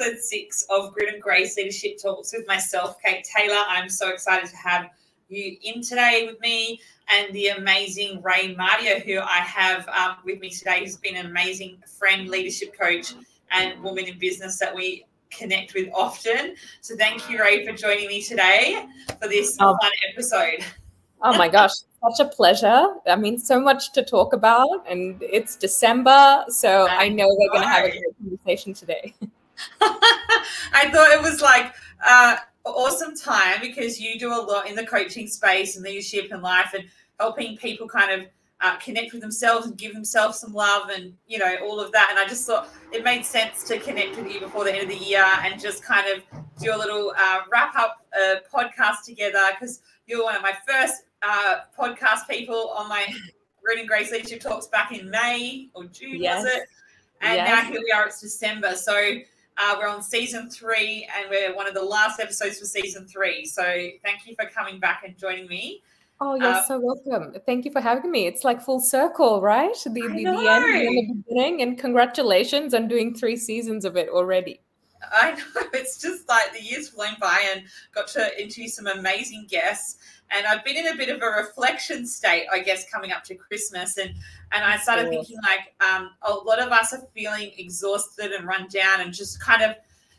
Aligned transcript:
episode 0.00 0.22
six 0.22 0.64
of 0.70 0.92
Grit 0.94 1.12
and 1.12 1.22
Grace 1.22 1.56
Leadership 1.56 1.98
Talks 2.00 2.32
with 2.32 2.46
myself, 2.46 2.96
Kate 3.04 3.26
Taylor. 3.36 3.62
I'm 3.68 3.90
so 3.90 4.08
excited 4.08 4.48
to 4.48 4.56
have 4.56 4.88
you 5.28 5.58
in 5.62 5.82
today 5.82 6.26
with 6.26 6.40
me 6.40 6.80
and 7.08 7.34
the 7.34 7.48
amazing 7.48 8.22
Ray 8.22 8.54
Mardia, 8.54 9.02
who 9.04 9.18
I 9.18 9.38
have 9.38 9.86
um, 9.88 10.16
with 10.24 10.40
me 10.40 10.48
today, 10.48 10.80
who's 10.80 10.96
been 10.96 11.16
an 11.16 11.26
amazing 11.26 11.82
friend, 11.98 12.28
leadership 12.28 12.78
coach, 12.78 13.14
and 13.50 13.82
woman 13.82 14.06
in 14.06 14.18
business 14.18 14.58
that 14.58 14.74
we 14.74 15.04
connect 15.30 15.74
with 15.74 15.90
often. 15.92 16.54
So 16.80 16.96
thank 16.96 17.28
you, 17.28 17.38
Ray, 17.38 17.66
for 17.66 17.72
joining 17.72 18.08
me 18.08 18.22
today 18.22 18.86
for 19.20 19.28
this 19.28 19.56
oh. 19.60 19.76
fun 19.80 19.92
episode. 20.12 20.64
Oh 21.22 21.36
my 21.36 21.48
gosh, 21.48 21.72
such 22.02 22.26
a 22.26 22.30
pleasure. 22.30 22.86
I 23.06 23.16
mean, 23.16 23.38
so 23.38 23.60
much 23.60 23.92
to 23.92 24.02
talk 24.02 24.32
about, 24.32 24.86
and 24.88 25.22
it's 25.22 25.56
December, 25.56 26.44
so 26.48 26.86
I 26.88 27.08
know 27.08 27.28
we're 27.28 27.50
going 27.50 27.62
to 27.62 27.68
have 27.68 27.84
a 27.84 27.90
great 27.90 28.16
conversation 28.18 28.72
today. 28.72 29.14
I 29.80 30.90
thought 30.90 31.12
it 31.12 31.22
was 31.22 31.40
like 31.40 31.74
uh, 32.04 32.36
awesome 32.64 33.16
time 33.16 33.60
because 33.60 34.00
you 34.00 34.18
do 34.18 34.32
a 34.32 34.40
lot 34.40 34.68
in 34.68 34.74
the 34.74 34.86
coaching 34.86 35.26
space 35.26 35.76
and 35.76 35.84
leadership 35.84 36.30
and 36.32 36.42
life 36.42 36.74
and 36.74 36.84
helping 37.18 37.56
people 37.56 37.88
kind 37.88 38.20
of 38.20 38.28
uh, 38.62 38.76
connect 38.76 39.12
with 39.12 39.22
themselves 39.22 39.66
and 39.66 39.76
give 39.78 39.94
themselves 39.94 40.38
some 40.38 40.52
love 40.52 40.90
and 40.90 41.14
you 41.26 41.38
know 41.38 41.56
all 41.62 41.80
of 41.80 41.90
that 41.92 42.08
and 42.10 42.18
i 42.18 42.28
just 42.28 42.46
thought 42.46 42.68
it 42.92 43.02
made 43.02 43.24
sense 43.24 43.64
to 43.64 43.78
connect 43.78 44.14
with 44.18 44.30
you 44.30 44.38
before 44.38 44.64
the 44.64 44.72
end 44.72 44.82
of 44.82 44.88
the 44.90 45.02
year 45.02 45.24
and 45.42 45.58
just 45.58 45.82
kind 45.82 46.06
of 46.14 46.22
do 46.60 46.74
a 46.74 46.76
little 46.76 47.10
uh, 47.16 47.38
wrap 47.50 47.74
up 47.74 48.04
uh, 48.14 48.34
podcast 48.52 49.02
together 49.06 49.38
because 49.58 49.80
you're 50.06 50.22
one 50.22 50.36
of 50.36 50.42
my 50.42 50.52
first 50.68 51.04
uh, 51.22 51.60
podcast 51.78 52.28
people 52.28 52.74
on 52.76 52.86
my 52.88 53.06
Grit 53.62 53.78
and 53.78 53.88
Grace 53.88 54.10
Leadership 54.10 54.40
Talks 54.40 54.66
back 54.66 54.92
in 54.92 55.10
May 55.10 55.68
or 55.74 55.84
June, 55.84 56.22
yes. 56.22 56.42
was 56.42 56.52
it? 56.54 56.62
And 57.20 57.36
yes. 57.36 57.48
now 57.48 57.70
here 57.70 57.80
we 57.82 57.92
are, 57.92 58.06
it's 58.06 58.20
December. 58.20 58.74
So 58.74 59.18
uh, 59.60 59.76
we're 59.78 59.88
on 59.88 60.02
season 60.02 60.48
three 60.48 61.06
and 61.16 61.28
we're 61.28 61.54
one 61.54 61.66
of 61.66 61.74
the 61.74 61.82
last 61.82 62.18
episodes 62.18 62.58
for 62.58 62.64
season 62.64 63.06
three. 63.06 63.44
So 63.44 63.62
thank 64.02 64.26
you 64.26 64.34
for 64.40 64.48
coming 64.50 64.80
back 64.80 65.02
and 65.04 65.16
joining 65.16 65.46
me. 65.48 65.82
Oh, 66.22 66.34
you're 66.34 66.46
uh, 66.46 66.62
so 66.66 66.78
welcome. 66.78 67.34
Thank 67.46 67.64
you 67.64 67.70
for 67.70 67.80
having 67.80 68.10
me. 68.10 68.26
It's 68.26 68.44
like 68.44 68.60
full 68.60 68.80
circle, 68.80 69.40
right? 69.40 69.74
The, 69.84 69.90
the, 69.90 70.00
the 70.00 70.26
end 70.26 70.28
and 70.28 70.98
the 70.98 71.22
beginning. 71.26 71.62
And 71.62 71.78
congratulations 71.78 72.74
on 72.74 72.88
doing 72.88 73.14
three 73.14 73.36
seasons 73.36 73.84
of 73.84 73.96
it 73.96 74.08
already. 74.08 74.60
I 75.12 75.32
know. 75.54 75.62
It's 75.72 76.00
just 76.00 76.28
like 76.28 76.52
the 76.52 76.62
years 76.62 76.90
flown 76.90 77.16
by 77.20 77.42
and 77.54 77.64
got 77.94 78.08
to 78.08 78.40
interview 78.40 78.68
some 78.68 78.86
amazing 78.86 79.46
guests 79.48 79.98
and 80.30 80.46
I've 80.46 80.64
been 80.64 80.76
in 80.76 80.88
a 80.88 80.96
bit 80.96 81.08
of 81.08 81.20
a 81.22 81.26
reflection 81.26 82.06
state, 82.06 82.46
I 82.52 82.60
guess, 82.60 82.88
coming 82.90 83.12
up 83.12 83.24
to 83.24 83.34
Christmas, 83.34 83.98
and 83.98 84.10
and 84.52 84.64
I 84.64 84.76
started 84.78 85.08
thinking 85.08 85.38
like 85.42 85.74
um, 85.80 86.10
a 86.22 86.32
lot 86.32 86.60
of 86.60 86.70
us 86.72 86.92
are 86.92 87.02
feeling 87.14 87.52
exhausted 87.58 88.32
and 88.32 88.46
run 88.46 88.68
down, 88.68 89.00
and 89.00 89.12
just 89.12 89.40
kind 89.40 89.62
of 89.62 89.76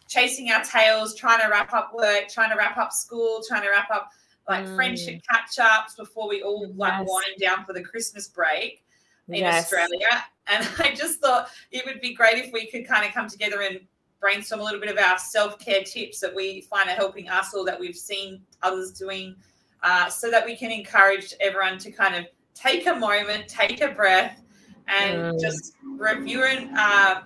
chasing 0.07 0.51
our 0.51 0.63
tails, 0.63 1.15
trying 1.15 1.41
to 1.41 1.47
wrap 1.47 1.73
up 1.73 1.93
work, 1.93 2.27
trying 2.29 2.51
to 2.51 2.57
wrap 2.57 2.77
up 2.77 2.91
school, 2.91 3.41
trying 3.47 3.63
to 3.63 3.69
wrap 3.69 3.89
up 3.89 4.09
like 4.49 4.65
mm. 4.65 4.75
friendship 4.75 5.21
catch 5.29 5.59
ups 5.59 5.95
before 5.95 6.27
we 6.27 6.41
all 6.41 6.71
like 6.75 6.93
yes. 6.99 7.07
wind 7.07 7.39
down 7.39 7.63
for 7.65 7.73
the 7.73 7.81
Christmas 7.81 8.27
break 8.27 8.83
in 9.29 9.35
yes. 9.35 9.63
Australia. 9.63 10.25
And 10.47 10.67
I 10.79 10.93
just 10.93 11.19
thought 11.19 11.49
it 11.71 11.85
would 11.85 12.01
be 12.01 12.13
great 12.13 12.37
if 12.37 12.51
we 12.51 12.67
could 12.67 12.87
kind 12.87 13.05
of 13.05 13.13
come 13.13 13.29
together 13.29 13.61
and 13.61 13.79
brainstorm 14.19 14.61
a 14.61 14.63
little 14.63 14.79
bit 14.79 14.89
of 14.89 14.97
our 14.97 15.17
self 15.17 15.57
care 15.59 15.83
tips 15.83 16.19
that 16.19 16.35
we 16.35 16.61
find 16.61 16.89
are 16.89 16.95
helping 16.95 17.29
us 17.29 17.53
or 17.53 17.65
that 17.65 17.79
we've 17.79 17.95
seen 17.95 18.41
others 18.61 18.91
doing 18.91 19.35
uh, 19.83 20.09
so 20.09 20.29
that 20.29 20.45
we 20.45 20.55
can 20.55 20.71
encourage 20.71 21.33
everyone 21.39 21.77
to 21.79 21.91
kind 21.91 22.15
of 22.15 22.25
take 22.53 22.87
a 22.87 22.95
moment, 22.95 23.47
take 23.47 23.81
a 23.81 23.89
breath, 23.89 24.41
and 24.87 25.35
mm. 25.35 25.41
just 25.41 25.73
review 25.97 26.43
and 26.43 26.77
uh, 26.77 27.21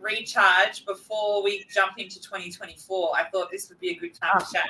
recharge 0.00 0.84
before 0.84 1.42
we 1.42 1.64
jump 1.72 1.92
into 1.98 2.20
2024. 2.20 3.16
I 3.16 3.24
thought 3.30 3.50
this 3.50 3.68
would 3.68 3.80
be 3.80 3.90
a 3.90 3.96
good 3.96 4.14
time 4.14 4.32
oh, 4.34 4.38
to 4.38 4.46
chat. 4.52 4.66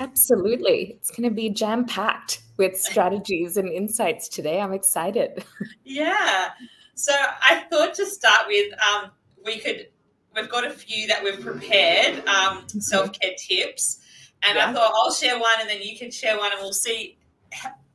Absolutely. 0.00 0.96
It's 0.98 1.10
going 1.10 1.28
to 1.28 1.34
be 1.34 1.50
jam 1.50 1.84
packed 1.84 2.42
with 2.56 2.78
strategies 2.80 3.56
and 3.56 3.68
insights 3.68 4.28
today. 4.28 4.60
I'm 4.60 4.72
excited. 4.72 5.44
Yeah. 5.86 6.50
So 6.94 7.12
I 7.12 7.64
thought 7.70 7.94
to 7.94 8.06
start 8.06 8.46
with, 8.48 8.72
um, 8.80 9.10
we 9.44 9.58
could, 9.58 9.88
we've 10.34 10.48
got 10.48 10.66
a 10.66 10.70
few 10.70 11.06
that 11.08 11.22
we've 11.22 11.40
prepared 11.40 12.18
um, 12.26 12.58
mm-hmm. 12.58 12.78
self 12.80 13.12
care 13.12 13.32
tips. 13.36 14.00
And 14.46 14.56
yeah. 14.56 14.68
I 14.68 14.72
thought 14.72 14.92
I'll 14.94 15.12
share 15.12 15.38
one 15.38 15.54
and 15.60 15.68
then 15.68 15.82
you 15.82 15.96
can 15.96 16.10
share 16.10 16.38
one 16.38 16.52
and 16.52 16.60
we'll 16.60 16.72
see 16.72 17.16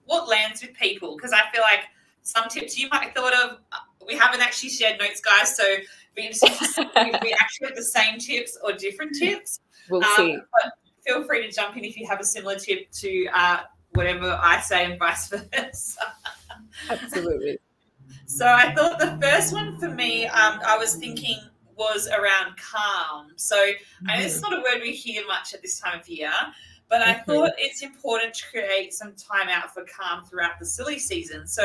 what 0.06 0.28
lands 0.28 0.62
with 0.62 0.74
people. 0.74 1.16
Because 1.16 1.32
I 1.32 1.42
feel 1.54 1.62
like 1.62 1.86
some 2.24 2.50
tips 2.50 2.78
you 2.78 2.88
might 2.90 3.04
have 3.04 3.14
thought 3.14 3.34
of, 3.34 3.58
we 4.06 4.16
haven't 4.16 4.42
actually 4.42 4.70
shared 4.70 5.00
notes, 5.00 5.22
guys. 5.22 5.56
So 5.56 5.64
be 6.16 6.24
interesting 6.24 6.50
to 6.58 6.66
see 6.66 6.82
if 6.96 7.22
we 7.22 7.34
actually 7.40 7.68
have 7.68 7.76
the 7.76 7.84
same 7.84 8.20
tips 8.20 8.58
or 8.64 8.74
different 8.74 9.16
tips. 9.16 9.60
We'll 9.90 10.04
um, 10.04 10.10
see. 10.16 10.38
But 10.64 10.74
feel 11.06 11.24
free 11.24 11.46
to 11.46 11.52
jump 11.52 11.78
in 11.78 11.86
if 11.86 11.98
you 11.98 12.08
have 12.08 12.20
a 12.20 12.26
similar 12.26 12.58
tip 12.58 12.92
to 12.92 13.28
uh, 13.34 13.60
whatever 13.94 14.40
I 14.42 14.60
say 14.60 14.86
and 14.86 15.00
vice 15.00 15.28
versa. 15.30 16.14
Absolutely. 16.90 17.60
So 18.26 18.46
I 18.48 18.74
thought 18.76 19.00
the 19.00 19.18
first 19.22 19.54
one 19.54 19.78
for 19.80 19.90
me, 19.90 20.28
um, 20.28 20.60
I 20.66 20.78
was 20.78 20.96
thinking 20.96 21.40
was 21.80 22.08
around 22.10 22.56
calm. 22.58 23.32
So 23.38 23.56
mm-hmm. 23.56 24.10
I 24.10 24.20
know 24.20 24.26
it's 24.26 24.42
not 24.42 24.54
a 24.54 24.58
word 24.58 24.82
we 24.84 24.92
hear 24.92 25.26
much 25.26 25.54
at 25.54 25.62
this 25.62 25.80
time 25.80 26.00
of 26.00 26.08
year, 26.08 26.32
but 26.90 27.02
I 27.02 27.14
mm-hmm. 27.14 27.32
thought 27.32 27.52
it's 27.58 27.82
important 27.82 28.34
to 28.36 28.44
create 28.52 28.94
some 28.94 29.14
time 29.14 29.48
out 29.48 29.74
for 29.74 29.86
calm 29.86 30.26
throughout 30.26 30.60
the 30.60 30.66
silly 30.66 31.00
season. 31.00 31.48
So 31.48 31.64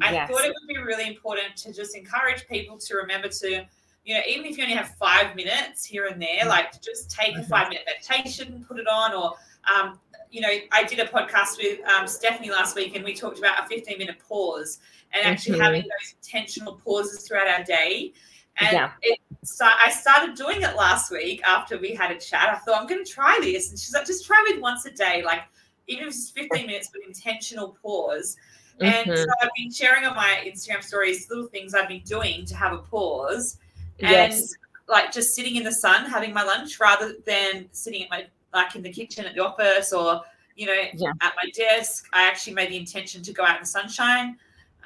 I 0.00 0.12
yes. 0.12 0.30
thought 0.30 0.44
it 0.44 0.48
would 0.48 0.68
be 0.68 0.78
really 0.78 1.06
important 1.06 1.54
to 1.58 1.72
just 1.72 1.94
encourage 1.94 2.48
people 2.48 2.78
to 2.78 2.96
remember 2.96 3.28
to, 3.28 3.66
you 4.04 4.14
know, 4.14 4.20
even 4.26 4.46
if 4.46 4.56
you 4.56 4.64
only 4.64 4.74
have 4.74 4.88
five 4.94 5.36
minutes 5.36 5.84
here 5.84 6.06
and 6.06 6.20
there, 6.20 6.46
like 6.46 6.80
just 6.80 7.10
take 7.10 7.34
mm-hmm. 7.34 7.42
a 7.42 7.46
five 7.46 7.68
minute 7.68 7.84
meditation, 7.86 8.54
and 8.54 8.66
put 8.66 8.78
it 8.78 8.88
on, 8.88 9.12
or, 9.12 9.34
um, 9.76 10.00
you 10.30 10.40
know, 10.40 10.52
I 10.72 10.84
did 10.84 10.98
a 10.98 11.04
podcast 11.04 11.58
with 11.58 11.86
um, 11.86 12.08
Stephanie 12.08 12.50
last 12.50 12.74
week 12.74 12.96
and 12.96 13.04
we 13.04 13.12
talked 13.12 13.38
about 13.38 13.66
a 13.66 13.68
15 13.68 13.98
minute 13.98 14.16
pause 14.26 14.78
and 15.12 15.26
actually 15.26 15.56
mm-hmm. 15.56 15.62
having 15.62 15.82
those 15.82 16.14
intentional 16.22 16.80
pauses 16.82 17.28
throughout 17.28 17.48
our 17.48 17.62
day. 17.64 18.14
And 18.58 18.72
yeah. 18.72 18.90
it 19.02 19.18
so 19.44 19.66
I 19.66 19.90
started 19.90 20.36
doing 20.36 20.62
it 20.62 20.76
last 20.76 21.10
week 21.10 21.42
after 21.44 21.76
we 21.78 21.94
had 21.94 22.12
a 22.12 22.18
chat. 22.18 22.48
I 22.48 22.56
thought 22.58 22.80
I'm 22.80 22.86
going 22.86 23.04
to 23.04 23.10
try 23.10 23.38
this, 23.42 23.70
and 23.70 23.78
she's 23.78 23.92
like, 23.92 24.06
just 24.06 24.24
try 24.24 24.42
it 24.48 24.60
once 24.60 24.86
a 24.86 24.90
day, 24.90 25.22
like 25.24 25.42
even 25.88 26.04
if 26.04 26.10
it's 26.10 26.30
15 26.30 26.66
minutes, 26.66 26.90
with 26.94 27.06
intentional 27.06 27.76
pause. 27.82 28.36
Mm-hmm. 28.80 29.10
And 29.10 29.18
so 29.18 29.26
I've 29.42 29.50
been 29.56 29.72
sharing 29.72 30.04
on 30.04 30.14
my 30.14 30.42
Instagram 30.46 30.82
stories 30.82 31.28
little 31.28 31.46
things 31.46 31.74
I've 31.74 31.88
been 31.88 32.02
doing 32.02 32.44
to 32.46 32.56
have 32.56 32.72
a 32.72 32.78
pause, 32.78 33.58
and 33.98 34.10
yes. 34.10 34.54
like 34.88 35.12
just 35.12 35.34
sitting 35.34 35.56
in 35.56 35.64
the 35.64 35.72
sun 35.72 36.08
having 36.08 36.32
my 36.32 36.44
lunch 36.44 36.78
rather 36.78 37.14
than 37.26 37.68
sitting 37.72 38.04
at 38.04 38.10
my 38.10 38.26
like 38.54 38.76
in 38.76 38.82
the 38.82 38.92
kitchen 38.92 39.24
at 39.24 39.34
the 39.34 39.44
office 39.44 39.92
or 39.92 40.20
you 40.56 40.66
know 40.66 40.82
yeah. 40.94 41.12
at 41.20 41.32
my 41.42 41.50
desk. 41.54 42.06
I 42.12 42.28
actually 42.28 42.54
made 42.54 42.70
the 42.70 42.76
intention 42.76 43.22
to 43.22 43.32
go 43.32 43.44
out 43.44 43.56
in 43.56 43.62
the 43.62 43.66
sunshine. 43.66 44.36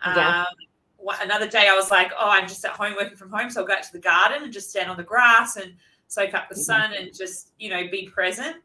Yeah. 0.04 0.44
Another 1.20 1.48
day 1.48 1.68
I 1.68 1.74
was 1.74 1.90
like, 1.90 2.12
oh, 2.18 2.28
I'm 2.30 2.48
just 2.48 2.64
at 2.64 2.72
home 2.72 2.94
working 2.96 3.16
from 3.16 3.30
home, 3.30 3.50
so 3.50 3.60
I'll 3.60 3.66
go 3.66 3.74
out 3.74 3.82
to 3.82 3.92
the 3.92 3.98
garden 3.98 4.42
and 4.42 4.52
just 4.52 4.70
stand 4.70 4.90
on 4.90 4.96
the 4.96 5.02
grass 5.02 5.56
and 5.56 5.74
soak 6.08 6.34
up 6.34 6.48
the 6.48 6.54
mm-hmm. 6.54 6.62
sun 6.62 6.92
and 6.94 7.14
just 7.14 7.52
you 7.58 7.70
know 7.70 7.88
be 7.90 8.08
present. 8.08 8.56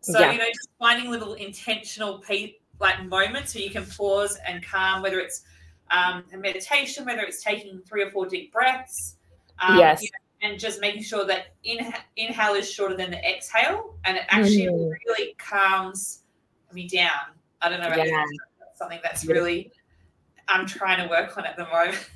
So 0.00 0.20
yeah. 0.20 0.32
you 0.32 0.38
know, 0.38 0.46
just 0.46 0.68
finding 0.78 1.10
little 1.10 1.34
intentional 1.34 2.18
pe- 2.18 2.54
like 2.80 3.04
moments 3.06 3.54
where 3.54 3.64
you 3.64 3.70
can 3.70 3.86
pause 3.86 4.38
and 4.46 4.64
calm, 4.64 5.02
whether 5.02 5.18
it's 5.18 5.42
um, 5.90 6.24
a 6.32 6.36
meditation, 6.36 7.04
whether 7.04 7.22
it's 7.22 7.42
taking 7.42 7.80
three 7.86 8.02
or 8.02 8.10
four 8.10 8.26
deep 8.26 8.52
breaths. 8.52 9.16
Um, 9.60 9.78
yes. 9.78 10.02
You 10.02 10.08
know, 10.12 10.50
and 10.50 10.60
just 10.60 10.80
making 10.80 11.02
sure 11.02 11.24
that 11.24 11.54
inha- 11.66 12.02
inhale 12.16 12.54
is 12.54 12.70
shorter 12.70 12.96
than 12.96 13.10
the 13.10 13.18
exhale, 13.24 13.94
and 14.04 14.18
it 14.18 14.24
actually 14.28 14.66
mm. 14.66 14.92
really 15.06 15.34
calms 15.38 16.24
me 16.72 16.86
down. 16.86 17.32
I 17.62 17.70
don't 17.70 17.80
know 17.80 17.88
yeah. 17.88 18.04
that's 18.04 18.78
something 18.78 19.00
that's 19.02 19.24
really 19.24 19.72
I'm 20.48 20.66
trying 20.66 21.02
to 21.02 21.08
work 21.08 21.36
on 21.36 21.46
at 21.46 21.56
the 21.56 21.66
moment. 21.66 22.10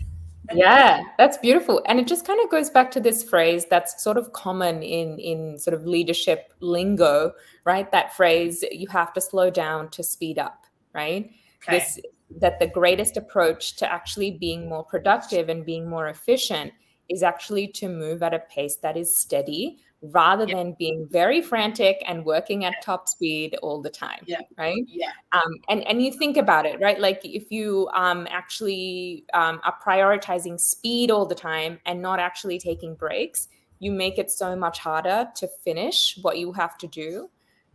yeah 0.54 1.02
that's 1.18 1.36
beautiful 1.38 1.82
and 1.86 2.00
it 2.00 2.06
just 2.06 2.26
kind 2.26 2.40
of 2.42 2.50
goes 2.50 2.70
back 2.70 2.90
to 2.90 3.00
this 3.00 3.22
phrase 3.22 3.66
that's 3.68 4.02
sort 4.02 4.16
of 4.16 4.32
common 4.32 4.82
in 4.82 5.18
in 5.18 5.58
sort 5.58 5.74
of 5.74 5.84
leadership 5.84 6.54
lingo 6.60 7.32
right 7.64 7.92
that 7.92 8.16
phrase 8.16 8.64
you 8.72 8.88
have 8.88 9.12
to 9.12 9.20
slow 9.20 9.50
down 9.50 9.90
to 9.90 10.02
speed 10.02 10.38
up 10.38 10.64
right 10.94 11.30
okay. 11.62 11.78
this 11.78 12.00
that 12.40 12.58
the 12.60 12.66
greatest 12.66 13.16
approach 13.16 13.76
to 13.76 13.90
actually 13.92 14.30
being 14.30 14.68
more 14.68 14.84
productive 14.84 15.48
and 15.48 15.66
being 15.66 15.88
more 15.88 16.08
efficient 16.08 16.72
is 17.08 17.22
actually 17.22 17.68
to 17.68 17.88
move 17.88 18.22
at 18.22 18.34
a 18.34 18.38
pace 18.38 18.76
that 18.76 18.96
is 18.96 19.16
steady 19.16 19.78
rather 20.00 20.46
yeah. 20.46 20.54
than 20.54 20.76
being 20.78 21.08
very 21.10 21.42
frantic 21.42 22.02
and 22.06 22.24
working 22.24 22.64
at 22.64 22.74
top 22.82 23.08
speed 23.08 23.56
all 23.62 23.82
the 23.82 23.90
time 23.90 24.20
yeah. 24.26 24.40
right? 24.56 24.84
Yeah. 24.86 25.10
Um, 25.32 25.54
and 25.68 25.84
and 25.88 26.00
you 26.02 26.12
think 26.12 26.36
about 26.36 26.66
it 26.66 26.80
right? 26.80 27.00
Like 27.00 27.20
if 27.24 27.50
you 27.50 27.88
um, 27.94 28.28
actually 28.30 29.24
um, 29.34 29.60
are 29.64 29.76
prioritizing 29.84 30.60
speed 30.60 31.10
all 31.10 31.26
the 31.26 31.34
time 31.34 31.80
and 31.84 32.00
not 32.00 32.20
actually 32.20 32.58
taking 32.58 32.94
breaks 32.94 33.48
you 33.80 33.92
make 33.92 34.18
it 34.18 34.30
so 34.30 34.56
much 34.56 34.78
harder 34.78 35.28
to 35.36 35.48
finish 35.64 36.18
what 36.22 36.38
you 36.38 36.52
have 36.52 36.76
to 36.78 36.86
do 36.86 37.28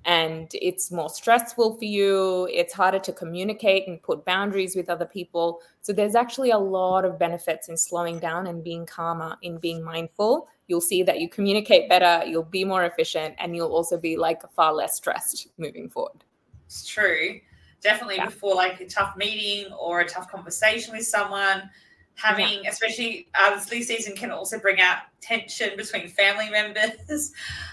and 0.05 0.51
it's 0.53 0.91
more 0.91 1.09
stressful 1.09 1.77
for 1.77 1.85
you 1.85 2.47
it's 2.51 2.73
harder 2.73 2.99
to 2.99 3.13
communicate 3.13 3.87
and 3.87 4.01
put 4.01 4.25
boundaries 4.25 4.75
with 4.75 4.89
other 4.89 5.05
people 5.05 5.61
so 5.81 5.93
there's 5.93 6.15
actually 6.15 6.51
a 6.51 6.57
lot 6.57 7.05
of 7.05 7.17
benefits 7.17 7.69
in 7.69 7.77
slowing 7.77 8.19
down 8.19 8.47
and 8.47 8.63
being 8.63 8.85
calmer 8.85 9.37
in 9.41 9.57
being 9.57 9.83
mindful 9.83 10.47
you'll 10.67 10.81
see 10.81 11.03
that 11.03 11.19
you 11.19 11.29
communicate 11.29 11.89
better, 11.89 12.25
you'll 12.25 12.43
be 12.43 12.63
more 12.63 12.85
efficient, 12.85 13.35
and 13.37 13.55
you'll 13.55 13.71
also 13.71 13.97
be 13.97 14.17
like 14.17 14.41
far 14.53 14.73
less 14.73 14.95
stressed 14.95 15.47
moving 15.57 15.89
forward. 15.89 16.23
It's 16.65 16.85
true. 16.85 17.39
Definitely 17.81 18.15
yeah. 18.15 18.25
before 18.25 18.55
like 18.55 18.79
a 18.79 18.87
tough 18.87 19.17
meeting 19.17 19.71
or 19.73 19.99
a 19.99 20.07
tough 20.07 20.31
conversation 20.31 20.93
with 20.93 21.05
someone, 21.05 21.69
having, 22.15 22.63
yeah. 22.63 22.69
especially 22.69 23.27
this 23.69 23.87
season, 23.87 24.15
can 24.15 24.31
also 24.31 24.59
bring 24.59 24.79
out 24.79 24.97
tension 25.21 25.71
between 25.75 26.07
family 26.07 26.49
members. 26.49 27.31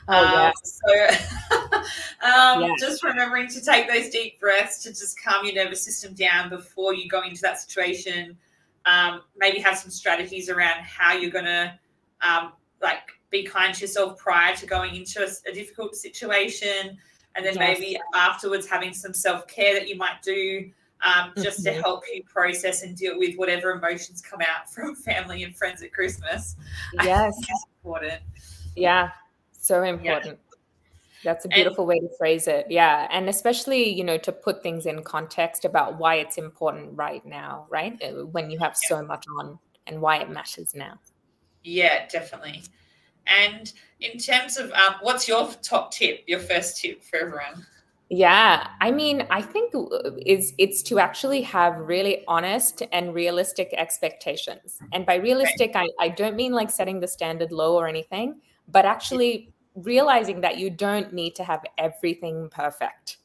Oh, 0.09 0.47
um. 0.47 0.53
So, 0.63 1.07
um, 2.27 2.75
just 2.79 3.05
remembering 3.05 3.49
to 3.49 3.61
take 3.61 3.89
those 3.89 4.11
deep 4.11 4.41
breaths 4.41 4.83
to 4.85 4.91
just 4.91 5.23
calm 5.23 5.45
your 5.45 5.55
nervous 5.55 5.85
system 5.85 6.15
down 6.15 6.49
before 6.49 6.95
you 6.95 7.09
go 7.09 7.23
into 7.23 7.41
that 7.43 7.61
situation. 7.61 8.37
Um, 8.87 9.23
maybe 9.37 9.59
have 9.61 9.77
some 9.77 9.91
strategies 9.91 10.49
around 10.49 10.83
how 10.83 11.13
you're 11.13 11.31
going 11.31 11.45
to 11.45 11.79
um, 12.23 12.53
like 12.81 13.13
be 13.31 13.45
kind 13.45 13.75
to 13.75 13.83
yourself 13.83 14.19
prior 14.19 14.57
to 14.57 14.67
going 14.67 14.95
into 14.97 15.23
a, 15.23 15.51
a 15.51 15.55
difficult 15.55 15.95
situation 15.95 16.99
and 17.37 17.45
then 17.45 17.55
yes. 17.55 17.79
maybe 17.79 17.99
afterwards 18.15 18.67
having 18.67 18.93
some 18.93 19.15
self-care 19.15 19.75
that 19.75 19.89
you 19.89 19.97
might 19.97 20.21
do 20.23 20.71
um, 21.03 21.33
just 21.37 21.65
to 21.65 21.71
mm-hmm. 21.71 21.81
help 21.81 22.05
you 22.13 22.23
process 22.25 22.83
and 22.83 22.97
deal 22.97 23.19
with 23.19 23.37
whatever 23.37 23.71
emotions 23.73 24.21
come 24.21 24.41
out 24.41 24.71
from 24.73 24.95
family 24.95 25.43
and 25.45 25.57
friends 25.57 25.83
at 25.83 25.93
Christmas. 25.93 26.57
Yes, 27.03 27.37
important. 27.83 28.23
Yeah, 28.77 29.11
so 29.53 29.83
important. 29.83 30.39
Yeah. 30.39 30.51
That's 31.23 31.45
a 31.45 31.49
beautiful 31.49 31.85
and, 31.85 31.89
way 31.89 31.99
to 32.01 32.09
phrase 32.17 32.49
it. 32.49 32.67
Yeah. 32.71 33.07
And 33.11 33.29
especially, 33.29 33.91
you 33.91 34.05
know, 34.05 34.17
to 34.19 34.33
put 34.33 34.63
things 34.63 34.87
in 34.87 35.03
context 35.03 35.67
about 35.67 35.99
why 35.99 36.17
it's 36.17 36.39
important 36.39 36.97
right 36.97 37.25
now, 37.27 37.67
right? 37.69 38.01
Uh, 38.03 38.25
when 38.27 38.51
you 38.51 38.59
have 38.59 38.75
yeah. 38.83 38.97
so 38.97 39.03
much 39.03 39.27
on 39.39 39.59
and 39.87 40.01
why 40.01 40.19
it 40.19 40.31
matters 40.31 40.75
now. 40.75 40.99
Yeah, 41.63 42.07
definitely. 42.09 42.63
And 43.27 43.73
in 44.01 44.19
terms 44.19 44.57
of 44.57 44.73
um, 44.73 44.95
what's 45.03 45.29
your 45.29 45.51
top 45.63 45.93
tip, 45.93 46.25
your 46.27 46.41
first 46.41 46.81
tip 46.81 47.03
for 47.03 47.19
everyone? 47.19 47.67
Yeah, 48.13 48.67
I 48.81 48.91
mean, 48.91 49.25
I 49.31 49.41
think 49.41 49.73
is 50.27 50.53
it's 50.59 50.83
to 50.85 50.99
actually 50.99 51.43
have 51.43 51.79
really 51.79 52.25
honest 52.27 52.83
and 52.91 53.15
realistic 53.15 53.73
expectations. 53.73 54.79
And 54.93 55.07
by 55.07 55.15
realistic, 55.15 55.77
I, 55.77 55.87
I 56.01 56.09
don't 56.09 56.35
mean 56.35 56.53
like 56.53 56.71
setting 56.71 56.99
the 56.99 57.07
standard 57.07 57.53
low 57.53 57.77
or 57.77 57.87
anything, 57.87 58.41
but 58.67 58.85
actually 58.85 59.53
realizing 59.77 60.41
that 60.41 60.59
you 60.59 60.71
don't 60.71 61.13
need 61.13 61.37
to 61.37 61.45
have 61.45 61.65
everything 61.79 62.49
perfect, 62.51 63.19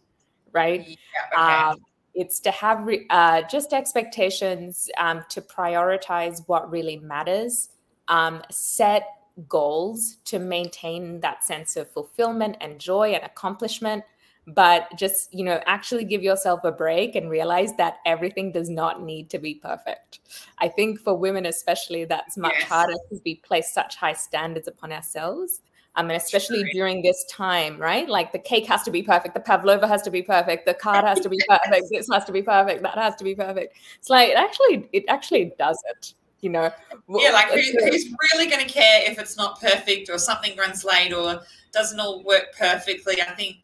right? 0.51 0.87
Yeah, 0.87 0.95
okay. 1.33 1.63
um, 1.71 1.77
it's 2.13 2.39
to 2.41 2.51
have 2.51 2.85
re- 2.85 3.07
uh, 3.09 3.41
just 3.41 3.73
expectations 3.73 4.87
um, 4.99 5.25
to 5.29 5.41
prioritize 5.41 6.43
what 6.45 6.69
really 6.69 6.97
matters, 6.97 7.69
um, 8.07 8.43
set 8.51 9.07
goals 9.49 10.17
to 10.25 10.37
maintain 10.37 11.19
that 11.21 11.43
sense 11.43 11.75
of 11.75 11.89
fulfillment 11.89 12.55
and 12.61 12.79
joy 12.79 13.13
and 13.13 13.23
accomplishment 13.23 14.03
but 14.47 14.87
just 14.95 15.33
you 15.33 15.43
know 15.43 15.59
actually 15.65 16.05
give 16.05 16.21
yourself 16.21 16.63
a 16.63 16.71
break 16.71 17.15
and 17.15 17.29
realize 17.29 17.73
that 17.77 17.97
everything 18.05 18.51
does 18.51 18.69
not 18.69 19.01
need 19.01 19.29
to 19.29 19.39
be 19.39 19.55
perfect 19.55 20.19
i 20.59 20.67
think 20.67 20.99
for 20.99 21.15
women 21.15 21.45
especially 21.45 22.05
that's 22.05 22.37
much 22.37 22.53
yes. 22.59 22.67
harder 22.67 22.93
because 23.03 23.23
we 23.25 23.35
place 23.35 23.73
such 23.73 23.95
high 23.95 24.13
standards 24.13 24.67
upon 24.67 24.91
ourselves 24.91 25.61
um, 25.97 26.07
I 26.07 26.07
mean, 26.09 26.17
especially 26.17 26.63
True. 26.63 26.71
during 26.73 27.01
this 27.03 27.23
time, 27.31 27.77
right? 27.77 28.09
Like 28.09 28.33
the 28.33 28.39
cake 28.39 28.65
has 28.65 28.83
to 28.83 28.91
be 28.91 29.01
perfect, 29.01 29.33
the 29.33 29.39
pavlova 29.39 29.87
has 29.87 30.01
to 30.01 30.11
be 30.11 30.21
perfect, 30.21 30.65
the 30.65 30.73
card 30.73 31.05
has 31.05 31.21
to 31.21 31.29
be 31.29 31.39
perfect, 31.47 31.85
this 31.89 32.09
has 32.11 32.25
to 32.25 32.33
be 32.33 32.41
perfect, 32.41 32.83
that 32.83 32.97
has 32.97 33.15
to 33.15 33.23
be 33.23 33.33
perfect. 33.33 33.77
It's 33.97 34.09
like 34.09 34.31
it 34.31 34.35
actually, 34.35 34.89
it 34.91 35.05
actually 35.07 35.53
doesn't 35.57 36.15
you 36.45 36.51
know. 36.51 36.71
Yeah, 37.09 37.31
like 37.31 37.49
who, 37.49 37.59
who's 37.59 38.05
really 38.33 38.47
going 38.47 38.65
to 38.65 38.71
care 38.71 39.09
if 39.09 39.17
it's 39.17 39.35
not 39.35 39.59
perfect 39.59 40.09
or 40.09 40.19
something 40.19 40.55
runs 40.55 40.85
late 40.85 41.11
or 41.11 41.41
doesn't 41.73 41.99
all 41.99 42.23
work 42.23 42.55
perfectly? 42.57 43.21
I 43.21 43.33
think, 43.33 43.57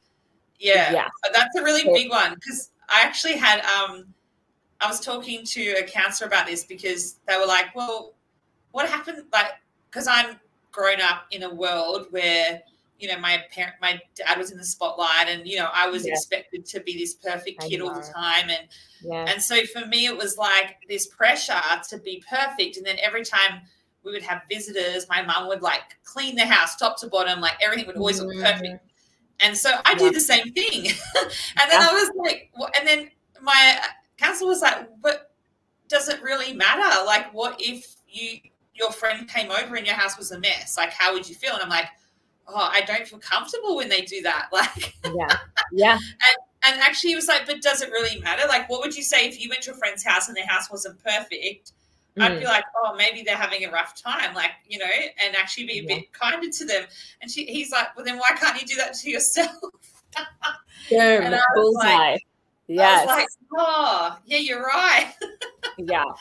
yeah, 0.62 0.92
yeah. 0.92 1.08
that's 1.34 1.56
a 1.58 1.64
really 1.64 1.84
big 1.84 2.10
one 2.10 2.36
because 2.36 2.72
I 2.90 3.02
actually 3.04 3.38
had, 3.38 3.62
um, 3.66 4.06
I 4.80 4.88
was 4.88 5.00
talking 5.00 5.44
to 5.46 5.62
a 5.80 5.84
counselor 5.84 6.28
about 6.28 6.48
this 6.48 6.64
because 6.64 7.20
they 7.28 7.38
were 7.38 7.46
like, 7.46 7.76
well, 7.76 8.14
what 8.72 8.88
happened? 8.88 9.24
Like, 9.34 9.52
because 9.90 10.08
I'm 10.08 10.40
grown 10.72 11.02
up 11.02 11.26
in 11.32 11.44
a 11.44 11.54
world 11.54 12.08
where 12.12 12.62
you 13.02 13.08
know 13.08 13.18
my 13.20 13.44
parent 13.52 13.76
my 13.82 14.00
dad 14.16 14.38
was 14.38 14.52
in 14.52 14.58
the 14.58 14.64
spotlight 14.64 15.28
and 15.28 15.48
you 15.48 15.58
know 15.58 15.70
i 15.74 15.90
was 15.90 16.06
yeah. 16.06 16.14
expected 16.14 16.66
to 16.66 16.80
be 16.82 16.98
this 16.98 17.16
perfect 17.16 17.60
kid 17.62 17.82
all 17.82 17.94
the 17.94 18.14
time 18.16 18.50
and 18.50 18.68
yeah. 19.04 19.26
and 19.28 19.42
so 19.42 19.66
for 19.66 19.86
me 19.88 20.06
it 20.06 20.16
was 20.16 20.38
like 20.38 20.78
this 20.88 21.08
pressure 21.08 21.60
to 21.90 21.98
be 21.98 22.24
perfect 22.30 22.78
and 22.78 22.86
then 22.86 22.98
every 23.02 23.26
time 23.26 23.62
we 24.04 24.12
would 24.12 24.22
have 24.22 24.44
visitors 24.50 25.08
my 25.10 25.22
mum 25.24 25.48
would 25.48 25.62
like 25.62 25.98
clean 26.04 26.36
the 26.36 26.46
house 26.46 26.76
top 26.76 26.98
to 27.00 27.08
bottom 27.08 27.42
like 27.42 27.56
everything 27.62 27.88
would 27.88 27.98
always 27.98 28.22
look 28.22 28.34
perfect 28.36 28.80
and 29.42 29.58
so 29.58 29.70
i 29.86 29.92
yeah. 29.92 29.98
do 29.98 30.12
the 30.12 30.20
same 30.20 30.52
thing 30.54 30.86
and 31.16 31.72
then 31.72 31.82
i 31.82 31.92
was 31.92 32.12
like 32.18 32.52
and 32.80 32.88
then 32.88 33.10
my 33.42 33.80
counselor 34.18 34.50
was 34.50 34.62
like 34.62 34.88
but 35.02 35.32
does 35.88 36.08
it 36.10 36.22
really 36.22 36.54
matter 36.54 37.06
like 37.06 37.34
what 37.34 37.56
if 37.60 37.96
you 38.08 38.40
your 38.74 38.92
friend 38.92 39.28
came 39.28 39.52
over 39.52 39.76
and 39.76 39.86
your 39.86 39.96
house 39.96 40.18
was 40.18 40.32
a 40.32 40.40
mess 40.40 40.78
like 40.78 40.92
how 40.92 41.14
would 41.14 41.28
you 41.28 41.36
feel 41.36 41.54
and 41.54 41.62
i'm 41.62 41.70
like 41.70 41.88
oh, 42.54 42.70
I 42.72 42.82
don't 42.82 43.08
feel 43.08 43.20
comfortable 43.20 43.76
when 43.76 43.90
they 43.90 44.02
do 44.02 44.22
that. 44.22 44.50
Like, 44.62 44.94
yeah, 45.16 45.38
yeah. 45.72 45.94
and, 45.94 46.74
and 46.74 46.82
actually, 46.82 47.12
he 47.12 47.16
was 47.16 47.28
like, 47.28 47.46
but 47.46 47.62
does 47.62 47.82
it 47.82 47.90
really 47.90 48.20
matter? 48.22 48.48
Like, 48.48 48.70
what 48.70 48.82
would 48.82 48.96
you 48.96 49.04
say 49.04 49.28
if 49.28 49.42
you 49.42 49.50
went 49.50 49.62
to 49.64 49.72
a 49.72 49.74
friend's 49.74 50.04
house 50.04 50.28
and 50.28 50.38
their 50.38 50.46
house 50.46 50.70
wasn't 50.70 51.02
perfect? 51.04 51.72
Mm. 52.18 52.24
I'd 52.24 52.40
be 52.40 52.46
mm. 52.46 52.50
like, 52.50 52.66
oh, 52.84 52.96
maybe 52.96 53.24
they're 53.24 53.38
having 53.38 53.64
a 53.66 53.72
rough 53.72 54.02
time, 54.02 54.34
like 54.34 54.52
you 54.68 54.78
know, 54.78 54.86
and 54.86 55.36
actually 55.36 55.68
be 55.68 55.80
a 55.80 55.84
yeah. 55.84 55.96
bit 55.96 56.14
kinder 56.14 56.50
to 56.50 56.66
them. 56.66 56.84
And 57.22 57.32
she, 57.32 57.46
he's 57.46 57.72
like, 57.72 57.96
well, 57.96 58.06
then 58.06 58.18
why 58.18 58.32
can't 58.38 58.60
you 58.60 58.68
do 58.68 58.76
that 58.76 58.94
to 58.96 59.10
yourself? 59.10 59.52
Boom, 60.90 61.34
bullseye. 61.56 62.12
Like, 62.12 62.22
yes. 62.68 63.08
like, 63.08 63.28
oh, 63.58 64.18
yeah, 64.26 64.40
you're 64.40 64.64
right. 64.64 65.14
yeah. 65.78 66.04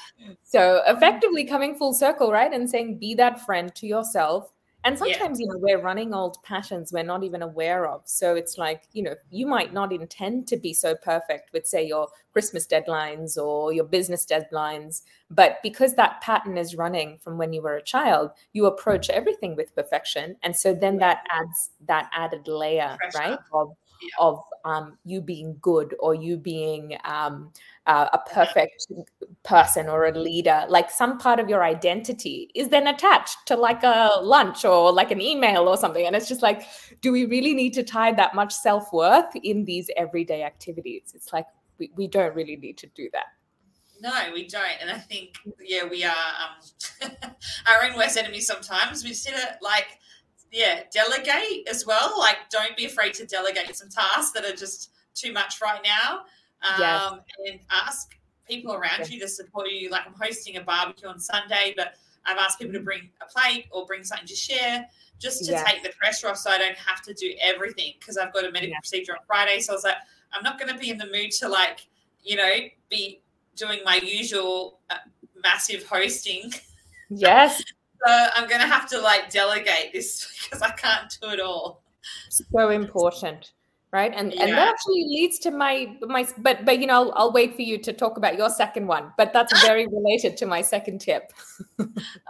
So 0.43 0.83
effectively 0.87 1.45
coming 1.45 1.77
full 1.77 1.93
circle, 1.93 2.33
right? 2.33 2.53
And 2.53 2.69
saying, 2.69 2.99
be 2.99 3.15
that 3.15 3.41
friend 3.41 3.73
to 3.77 3.87
yourself 3.87 4.53
and 4.85 4.99
sometimes, 4.99 5.39
yeah. 5.39 5.45
you 5.45 5.53
know, 5.53 5.59
we're 5.59 5.81
running 5.81 6.15
old 6.15 6.43
patterns 6.43 6.93
we're 6.93 7.03
not 7.03 7.23
even 7.23 7.43
aware 7.43 7.87
of. 7.87 8.03
So 8.05 8.35
it's 8.35 8.57
like, 8.57 8.85
you 8.93 9.03
know, 9.03 9.15
you 9.31 9.47
might 9.47 9.73
not 9.73 9.93
intend 9.93 10.47
to 10.49 10.57
be 10.57 10.73
so 10.73 10.95
perfect 10.95 11.53
with, 11.53 11.67
say, 11.67 11.87
your 11.87 12.09
Christmas 12.33 12.67
deadlines 12.67 13.37
or 13.37 13.73
your 13.73 13.85
business 13.85 14.25
deadlines. 14.25 15.03
But 15.31 15.59
because 15.63 15.95
that 15.95 16.21
pattern 16.23 16.57
is 16.57 16.75
running 16.75 17.19
from 17.19 17.37
when 17.37 17.53
you 17.53 17.63
were 17.63 17.77
a 17.77 17.83
child, 17.83 18.31
you 18.53 18.67
approach 18.67 19.11
everything 19.11 19.55
with 19.55 19.75
perfection. 19.75 20.37
And 20.43 20.57
so 20.57 20.75
then 20.75 20.99
that 20.99 21.25
adds 21.31 21.71
that 21.87 22.11
added 22.13 22.49
layer, 22.49 22.97
right? 23.15 23.39
Of. 23.53 23.77
Of 24.19 24.43
um, 24.65 24.99
you 25.05 25.21
being 25.21 25.57
good 25.61 25.95
or 26.01 26.15
you 26.15 26.37
being 26.37 26.97
um, 27.05 27.53
uh, 27.87 28.09
a 28.13 28.19
perfect 28.19 28.87
person 29.43 29.89
or 29.89 30.07
a 30.07 30.13
leader 30.13 30.67
like 30.69 30.91
some 30.91 31.19
part 31.19 31.41
of 31.41 31.49
your 31.49 31.65
identity 31.65 32.51
is 32.55 32.69
then 32.69 32.87
attached 32.87 33.39
to 33.47 33.57
like 33.57 33.83
a 33.83 34.11
lunch 34.23 34.65
or 34.65 34.93
like 34.93 35.11
an 35.11 35.21
email 35.21 35.67
or 35.67 35.77
something 35.77 36.07
and 36.07 36.15
it's 36.15 36.29
just 36.29 36.43
like 36.43 36.63
do 37.01 37.11
we 37.11 37.25
really 37.25 37.55
need 37.55 37.73
to 37.73 37.83
tie 37.83 38.13
that 38.13 38.35
much 38.35 38.53
self-worth 38.53 39.35
in 39.43 39.65
these 39.65 39.91
everyday 39.97 40.43
activities 40.43 41.13
it's 41.15 41.33
like 41.33 41.47
we, 41.79 41.91
we 41.97 42.07
don't 42.07 42.35
really 42.35 42.57
need 42.57 42.77
to 42.77 42.87
do 42.89 43.09
that 43.13 43.27
no, 44.03 44.13
we 44.33 44.49
don't. 44.49 44.81
And 44.81 44.91
I 44.91 44.97
think, 44.97 45.37
yeah, 45.61 45.87
we 45.87 46.05
are 46.05 46.11
um, 46.11 47.11
our 47.67 47.85
own 47.85 47.97
worst 47.97 48.17
enemy 48.17 48.41
sometimes. 48.41 49.05
We 49.05 49.11
need 49.11 49.17
to, 49.17 49.59
like, 49.61 49.99
yeah, 50.51 50.83
delegate 50.93 51.69
as 51.69 51.87
well. 51.87 52.19
Like, 52.19 52.37
don't 52.51 52.77
be 52.77 52.87
afraid 52.87 53.15
to 53.15 53.27
delegate 53.27 53.75
some 53.77 53.89
tasks 53.89 54.33
that 54.33 54.45
are 54.45 54.57
just 54.57 54.91
too 55.15 55.33
much 55.33 55.61
right 55.61 55.81
now 55.85 56.21
um, 56.63 56.81
yes. 56.81 57.13
and 57.47 57.61
ask 57.71 58.17
people 58.49 58.75
around 58.75 59.01
yes. 59.01 59.11
you 59.11 59.21
to 59.21 59.29
support 59.29 59.71
you. 59.71 59.91
Like 59.91 60.03
I'm 60.07 60.15
hosting 60.15 60.57
a 60.57 60.63
barbecue 60.63 61.09
on 61.09 61.21
Sunday, 61.21 61.75
but 61.77 61.95
I've 62.27 62.39
asked 62.39 62.59
people 62.59 62.73
to 62.73 62.79
mm-hmm. 62.79 62.85
bring 62.85 63.11
a 63.23 63.27
plate 63.27 63.67
or 63.71 63.87
bring 63.87 64.05
something 64.05 64.27
to 64.27 64.35
share 64.35 64.87
just 65.19 65.45
to 65.45 65.65
take 65.67 65.83
the 65.83 65.91
pressure 65.99 66.29
off 66.29 66.39
so 66.39 66.51
I 66.51 66.59
don't 66.59 66.77
have 66.77 67.03
to 67.03 67.15
do 67.15 67.33
everything 67.43 67.93
because 67.99 68.17
I've 68.17 68.33
got 68.33 68.45
a 68.45 68.51
medical 68.51 68.77
procedure 68.81 69.13
on 69.13 69.19
Friday. 69.27 69.61
So 69.61 69.73
I 69.73 69.77
was 69.77 69.85
like, 69.85 69.97
I'm 70.33 70.43
not 70.43 70.59
going 70.59 70.73
to 70.73 70.79
be 70.79 70.91
in 70.91 70.99
the 70.99 71.07
mood 71.07 71.31
to 71.33 71.49
like, 71.49 71.87
you 72.23 72.37
know, 72.37 72.51
be 72.89 73.21
doing 73.57 73.81
my 73.85 73.97
usual 73.97 74.81
uh, 74.89 74.97
massive 75.43 75.85
hosting. 75.85 76.53
Yes. 77.11 77.63
So 78.05 78.27
I'm 78.35 78.49
going 78.49 78.61
to 78.61 78.67
have 78.67 78.89
to 78.91 79.01
like 79.01 79.31
delegate 79.31 79.93
this 79.93 80.29
because 80.45 80.63
I 80.63 80.71
can't 80.71 81.17
do 81.21 81.31
it 81.31 81.41
all. 81.41 81.83
So 82.29 82.71
important 82.71 83.53
right? 83.93 84.13
And 84.15 84.33
yeah. 84.33 84.45
and 84.45 84.53
that 84.53 84.69
actually 84.69 85.05
leads 85.09 85.39
to 85.41 85.51
my 85.51 85.97
my 86.03 86.27
but 86.39 86.65
but 86.65 86.79
you 86.79 86.87
know 86.87 86.95
I'll, 86.95 87.13
I'll, 87.17 87.33
wait 87.33 87.57
for 87.57 87.63
you 87.63 87.79
to 87.79 87.93
talk 87.93 88.17
about 88.17 88.37
your 88.37 88.49
second 88.49 88.87
one 88.87 89.13
but 89.17 89.33
that's 89.33 89.61
very 89.67 89.87
related 89.87 90.37
to 90.39 90.47
my 90.47 90.63
second 90.63 91.01
tip. 91.01 91.33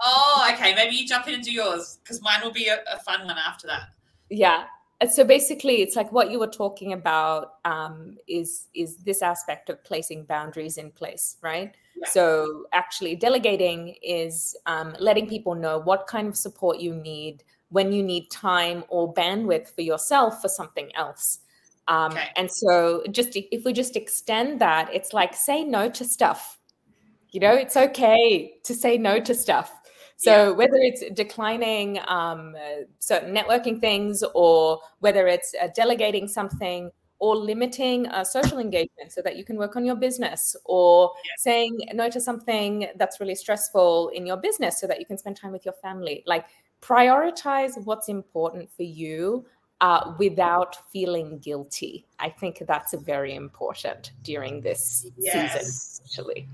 Oh 0.03 0.51
okay. 0.55 0.75
Maybe 0.75 0.97
you 0.97 1.07
jump 1.07 1.29
in 1.29 1.35
and 1.35 1.45
do 1.45 1.53
yours 1.53 1.99
because 2.03 2.23
mine 2.23 2.41
will 2.43 2.53
be 2.53 2.69
a, 2.69 2.79
a, 2.91 2.99
fun 3.01 3.27
one 3.27 3.37
after 3.37 3.67
that. 3.67 3.89
Yeah 4.31 4.65
so 5.09 5.25
basically 5.25 5.81
it's 5.81 5.97
like 5.97 6.13
what 6.13 6.31
you 6.31 6.39
were 6.39 6.47
talking 6.47 6.93
about 6.93 7.55
um, 7.65 8.17
is 8.29 8.69
is 8.75 8.97
this 8.97 9.23
aspect 9.23 9.71
of 9.71 9.83
placing 9.85 10.25
boundaries 10.25 10.77
in 10.77 10.91
place 10.91 11.37
right 11.43 11.75
yeah. 11.97 12.09
so 12.09 12.65
actually 12.73 13.17
delegating 13.17 13.95
is 14.03 14.57
um, 14.67 14.95
letting 14.99 15.27
people 15.27 15.55
know 15.55 15.79
what 15.79 16.07
kind 16.07 16.29
of 16.29 16.37
support 16.37 16.79
you 16.79 16.95
need 16.95 17.43
when 17.71 17.93
you 17.93 18.03
need 18.03 18.31
time 18.31 18.85
or 18.89 19.13
bandwidth 19.15 19.75
for 19.75 19.83
yourself 19.83 20.43
for 20.43 20.49
something 20.49 20.91
else 20.95 21.41
um, 21.89 22.13
okay. 22.13 22.29
and 22.37 22.51
so 22.51 23.03
just 23.11 23.31
if 23.35 23.65
we 23.65 23.73
just 23.73 23.97
extend 23.97 24.61
that 24.61 24.93
it's 24.93 25.13
like 25.13 25.35
say 25.35 25.65
no 25.65 25.89
to 25.89 26.05
stuff 26.05 26.59
you 27.31 27.41
know 27.41 27.55
it's 27.55 27.77
okay 27.77 28.55
to 28.65 28.75
say 28.75 28.99
no 28.99 29.19
to 29.19 29.35
stuff 29.35 29.80
so 30.21 30.49
yeah. 30.49 30.51
whether 30.51 30.77
it's 30.77 31.03
declining 31.15 31.99
um, 32.07 32.55
uh, 32.55 32.85
certain 32.99 33.35
networking 33.35 33.81
things, 33.81 34.23
or 34.35 34.79
whether 34.99 35.27
it's 35.27 35.55
uh, 35.63 35.69
delegating 35.75 36.29
something, 36.29 36.91
or 37.21 37.35
limiting 37.35 38.07
uh, 38.09 38.23
social 38.23 38.59
engagement 38.59 39.13
so 39.13 39.23
that 39.23 39.37
you 39.37 39.45
can 39.45 39.57
work 39.57 39.77
on 39.77 39.85
your 39.87 39.97
business, 39.97 40.55
or 40.67 41.11
yeah. 41.25 41.31
saying 41.39 41.79
no 41.95 42.11
to 42.11 42.21
something 42.21 42.89
that's 42.97 43.19
really 43.19 43.35
stressful 43.35 44.11
in 44.11 44.27
your 44.27 44.37
business 44.37 44.79
so 44.79 44.87
that 44.87 45.01
you 45.01 45.07
can 45.07 45.17
spend 45.17 45.37
time 45.37 45.53
with 45.53 45.65
your 45.65 45.75
family. 45.81 46.23
Like 46.27 46.45
prioritize 46.83 47.83
what's 47.87 48.11
important 48.11 48.71
for 48.77 48.83
you 48.83 49.47
uh, 49.81 50.15
without 50.19 50.77
feeling 50.91 51.39
guilty. 51.39 52.05
I 52.19 52.29
think 52.29 52.63
that's 52.67 52.93
very 52.95 53.35
important 53.35 54.13
during 54.23 54.61
this 54.61 55.07
yes. 55.17 55.59
season, 55.59 56.05
actually. 56.05 56.49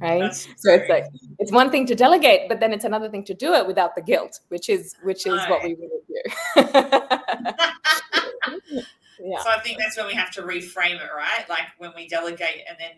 Right. 0.00 0.20
That's 0.20 0.48
so 0.56 0.72
it's 0.72 0.88
like 0.88 1.06
it's 1.38 1.52
one 1.52 1.70
thing 1.70 1.86
to 1.86 1.94
delegate, 1.94 2.48
but 2.48 2.58
then 2.60 2.72
it's 2.72 2.84
another 2.84 3.08
thing 3.08 3.24
to 3.24 3.34
do 3.34 3.54
it 3.54 3.66
without 3.66 3.94
the 3.94 4.02
guilt, 4.02 4.40
which 4.48 4.68
is 4.68 4.96
which 5.02 5.26
is 5.26 5.34
right. 5.34 5.50
what 5.50 5.62
we 5.62 5.74
really 5.74 6.00
do. 6.08 6.22
yeah. 9.24 9.38
So 9.42 9.50
I 9.50 9.60
think 9.62 9.78
that's 9.78 9.96
when 9.96 10.08
we 10.08 10.14
have 10.14 10.32
to 10.32 10.42
reframe 10.42 10.96
it, 10.96 11.10
right? 11.16 11.48
Like 11.48 11.68
when 11.78 11.92
we 11.94 12.08
delegate 12.08 12.64
and 12.68 12.76
then 12.80 12.90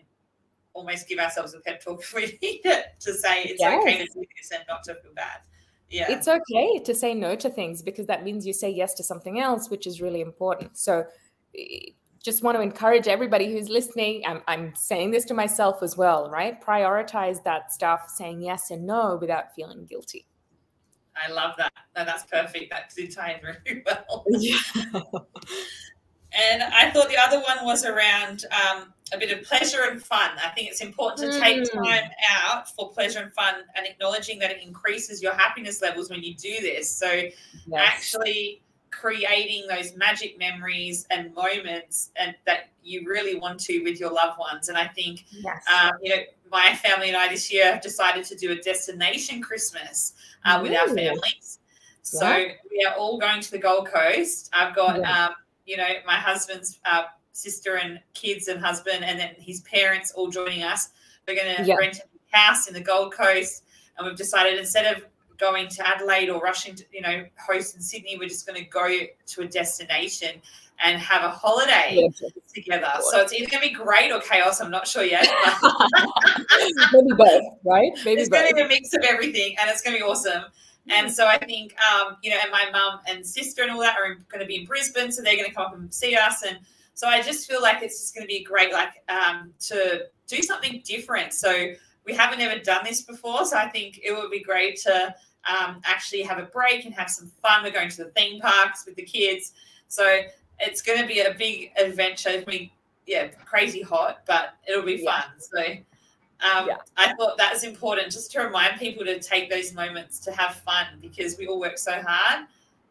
almost 0.73 1.07
give 1.07 1.19
ourselves 1.19 1.53
a 1.53 1.59
pep 1.59 1.83
talk 1.83 1.99
if 2.01 2.11
we 2.13 2.39
need 2.41 2.61
it 2.65 2.85
to 2.99 3.13
say 3.13 3.43
it's 3.43 3.59
yes. 3.59 3.81
okay 3.81 3.99
to 3.99 4.05
do 4.13 4.23
this 4.37 4.51
and 4.51 4.63
not 4.67 4.83
to 4.83 4.95
feel 4.95 5.13
bad 5.15 5.41
yeah. 5.89 6.05
it's 6.09 6.27
okay 6.27 6.79
to 6.79 6.93
say 6.93 7.13
no 7.13 7.35
to 7.35 7.49
things 7.49 7.81
because 7.81 8.07
that 8.07 8.23
means 8.23 8.45
you 8.45 8.53
say 8.53 8.69
yes 8.69 8.93
to 8.95 9.03
something 9.03 9.39
else, 9.39 9.69
which 9.69 9.87
is 9.87 10.01
really 10.01 10.21
important. 10.21 10.77
So, 10.77 11.05
just 12.25 12.41
want 12.41 12.57
to 12.57 12.61
encourage 12.61 13.07
everybody 13.07 13.53
who's 13.53 13.69
listening. 13.69 14.23
I'm, 14.25 14.41
I'm 14.47 14.73
saying 14.75 15.11
this 15.11 15.25
to 15.25 15.35
myself 15.35 15.83
as 15.83 15.95
well, 15.95 16.27
right? 16.29 16.59
Prioritize 16.59 17.43
that 17.43 17.71
stuff, 17.71 18.09
saying 18.09 18.41
yes 18.41 18.71
and 18.71 18.85
no 18.85 19.17
without 19.21 19.53
feeling 19.53 19.85
guilty. 19.85 20.25
I 21.15 21.31
love 21.31 21.53
that. 21.59 21.71
No, 21.95 22.03
that's 22.03 22.23
perfect. 22.23 22.71
That 22.71 22.91
did 22.95 23.11
tie 23.11 23.33
in 23.33 23.41
very 23.41 23.83
well. 23.85 24.25
Yeah. 24.29 24.57
and 26.33 26.63
I 26.63 26.89
thought 26.91 27.09
the 27.09 27.17
other 27.17 27.41
one 27.41 27.63
was 27.63 27.85
around 27.85 28.45
um, 28.51 28.91
a 29.13 29.17
bit 29.17 29.31
of 29.31 29.43
pleasure 29.43 29.83
and 29.89 30.01
fun. 30.01 30.31
I 30.43 30.49
think 30.49 30.69
it's 30.69 30.81
important 30.81 31.31
to 31.31 31.39
take 31.39 31.61
mm. 31.61 31.83
time 31.83 32.09
out 32.41 32.73
for 32.75 32.89
pleasure 32.89 33.19
and 33.19 33.31
fun 33.33 33.55
and 33.75 33.85
acknowledging 33.85 34.39
that 34.39 34.51
it 34.51 34.63
increases 34.63 35.21
your 35.21 35.33
happiness 35.33 35.81
levels 35.81 36.09
when 36.09 36.23
you 36.23 36.33
do 36.33 36.59
this. 36.61 36.91
So, 36.91 37.11
yes. 37.11 37.33
actually 37.73 38.63
creating 38.91 39.67
those 39.67 39.95
magic 39.95 40.39
memories 40.39 41.05
and 41.11 41.33
moments 41.35 42.11
and 42.15 42.33
that 42.45 42.69
you 42.81 43.03
really 43.07 43.35
want 43.35 43.59
to 43.59 43.83
with 43.83 43.99
your 43.99 44.11
loved 44.11 44.39
ones. 44.39 44.69
And 44.69 44.77
I 44.77 44.87
think, 44.87 45.25
yes. 45.31 45.63
um, 45.67 45.91
you 46.01 46.15
know, 46.15 46.21
my 46.51 46.75
family 46.75 47.09
and 47.09 47.17
I 47.17 47.27
this 47.27 47.51
year 47.51 47.73
have 47.73 47.81
decided 47.81 48.23
to 48.25 48.35
do 48.35 48.51
a 48.51 48.55
destination 48.55 49.41
Christmas 49.41 50.13
uh, 50.45 50.59
with 50.61 50.71
our 50.71 50.87
families. 50.87 51.59
So 52.03 52.29
yeah. 52.29 52.53
we 52.71 52.85
are 52.87 52.95
all 52.95 53.17
going 53.17 53.41
to 53.41 53.51
the 53.51 53.57
Gold 53.57 53.87
Coast. 53.87 54.49
I've 54.53 54.75
got, 54.75 54.99
yeah. 54.99 55.25
um, 55.25 55.35
you 55.65 55.75
know, 55.77 55.89
my 56.05 56.15
husband's 56.15 56.79
uh, 56.85 57.03
sister 57.35 57.75
and 57.75 57.99
kids 58.13 58.47
and 58.47 58.59
husband, 58.59 59.03
and 59.03 59.19
then 59.19 59.31
his 59.37 59.61
parents 59.61 60.13
all 60.15 60.29
joining 60.29 60.63
us. 60.63 60.89
We're 61.27 61.35
going 61.35 61.55
to 61.57 61.63
yeah. 61.63 61.75
rent 61.75 61.99
a 61.99 62.37
house 62.37 62.67
in 62.67 62.73
the 62.73 62.81
Gold 62.81 63.13
Coast, 63.13 63.63
and 63.97 64.07
we've 64.07 64.15
decided 64.15 64.57
instead 64.57 64.95
of 64.95 65.03
going 65.37 65.67
to 65.67 65.85
Adelaide 65.85 66.29
or 66.29 66.39
rushing 66.39 66.75
to, 66.75 66.85
you 66.93 67.01
know, 67.01 67.25
host 67.37 67.75
in 67.75 67.81
Sydney, 67.81 68.17
we're 68.17 68.29
just 68.29 68.47
going 68.47 68.57
to 68.57 68.69
go 68.69 68.87
to 69.27 69.41
a 69.41 69.47
destination 69.47 70.41
and 70.83 70.97
have 71.01 71.23
a 71.23 71.29
holiday 71.29 72.09
yeah. 72.21 72.29
together. 72.53 72.91
So 73.11 73.19
it's 73.21 73.33
either 73.33 73.49
going 73.49 73.63
to 73.63 73.69
be 73.69 73.75
great 73.75 74.11
or 74.11 74.21
chaos. 74.21 74.61
I'm 74.61 74.71
not 74.71 74.87
sure 74.87 75.03
yet. 75.03 75.27
Maybe 76.93 77.13
both, 77.17 77.43
right? 77.65 77.91
Maybe 78.05 78.21
it's 78.21 78.29
going 78.29 78.47
to 78.47 78.55
be 78.55 78.61
a 78.61 78.67
mix 78.67 78.93
of 78.93 79.03
everything, 79.03 79.55
and 79.59 79.69
it's 79.69 79.81
going 79.81 79.97
to 79.97 80.03
be 80.03 80.09
awesome. 80.09 80.43
And 80.87 81.11
so 81.11 81.27
I 81.27 81.37
think, 81.37 81.75
um, 81.91 82.17
you 82.21 82.29
know, 82.29 82.37
and 82.41 82.51
my 82.51 82.69
mum 82.71 82.99
and 83.07 83.25
sister 83.25 83.63
and 83.63 83.71
all 83.71 83.79
that 83.79 83.97
are 83.97 84.15
going 84.29 84.41
to 84.41 84.45
be 84.45 84.57
in 84.57 84.65
Brisbane, 84.65 85.11
so 85.11 85.21
they're 85.21 85.35
going 85.35 85.49
to 85.49 85.53
come 85.53 85.65
up 85.65 85.73
and 85.73 85.93
see 85.93 86.15
us. 86.15 86.43
And 86.43 86.59
so 86.95 87.07
I 87.07 87.21
just 87.21 87.47
feel 87.47 87.61
like 87.61 87.83
it's 87.83 87.99
just 87.99 88.15
going 88.15 88.23
to 88.23 88.27
be 88.27 88.41
great, 88.41 88.71
like 88.71 89.03
um, 89.09 89.53
to 89.67 90.05
do 90.27 90.41
something 90.41 90.81
different. 90.85 91.33
So 91.33 91.73
we 92.05 92.13
haven't 92.13 92.39
ever 92.39 92.57
done 92.59 92.85
this 92.85 93.01
before, 93.01 93.45
so 93.45 93.57
I 93.57 93.67
think 93.67 93.99
it 94.01 94.13
would 94.13 94.31
be 94.31 94.41
great 94.41 94.79
to 94.83 95.13
um, 95.45 95.81
actually 95.83 96.23
have 96.23 96.39
a 96.39 96.43
break 96.43 96.85
and 96.85 96.93
have 96.95 97.09
some 97.09 97.29
fun. 97.41 97.63
We're 97.63 97.71
going 97.71 97.89
to 97.89 98.05
the 98.05 98.11
theme 98.11 98.39
parks 98.39 98.85
with 98.85 98.95
the 98.95 99.03
kids, 99.03 99.51
so 99.89 100.21
it's 100.59 100.81
going 100.81 101.01
to 101.01 101.05
be 101.05 101.19
a 101.19 101.33
big 101.33 101.71
adventure. 101.77 102.29
It's 102.29 102.45
going 102.45 102.59
to 102.59 102.63
be 102.63 102.73
yeah, 103.05 103.27
crazy 103.43 103.81
hot, 103.81 104.21
but 104.25 104.55
it'll 104.67 104.85
be 104.85 105.03
yeah. 105.03 105.21
fun. 105.21 105.31
So. 105.39 105.61
Um, 106.41 106.67
yeah. 106.67 106.75
I 106.97 107.13
thought 107.13 107.37
that 107.37 107.53
was 107.53 107.63
important 107.63 108.11
just 108.11 108.29
to 108.33 108.41
remind 108.41 108.77
people 108.77 109.05
to 109.05 109.19
take 109.19 109.49
those 109.49 109.73
moments 109.73 110.19
to 110.19 110.33
have 110.33 110.55
fun 110.55 110.85
because 111.01 111.37
we 111.37 111.47
all 111.47 111.61
work 111.61 111.77
so 111.77 111.93
hard 112.05 112.45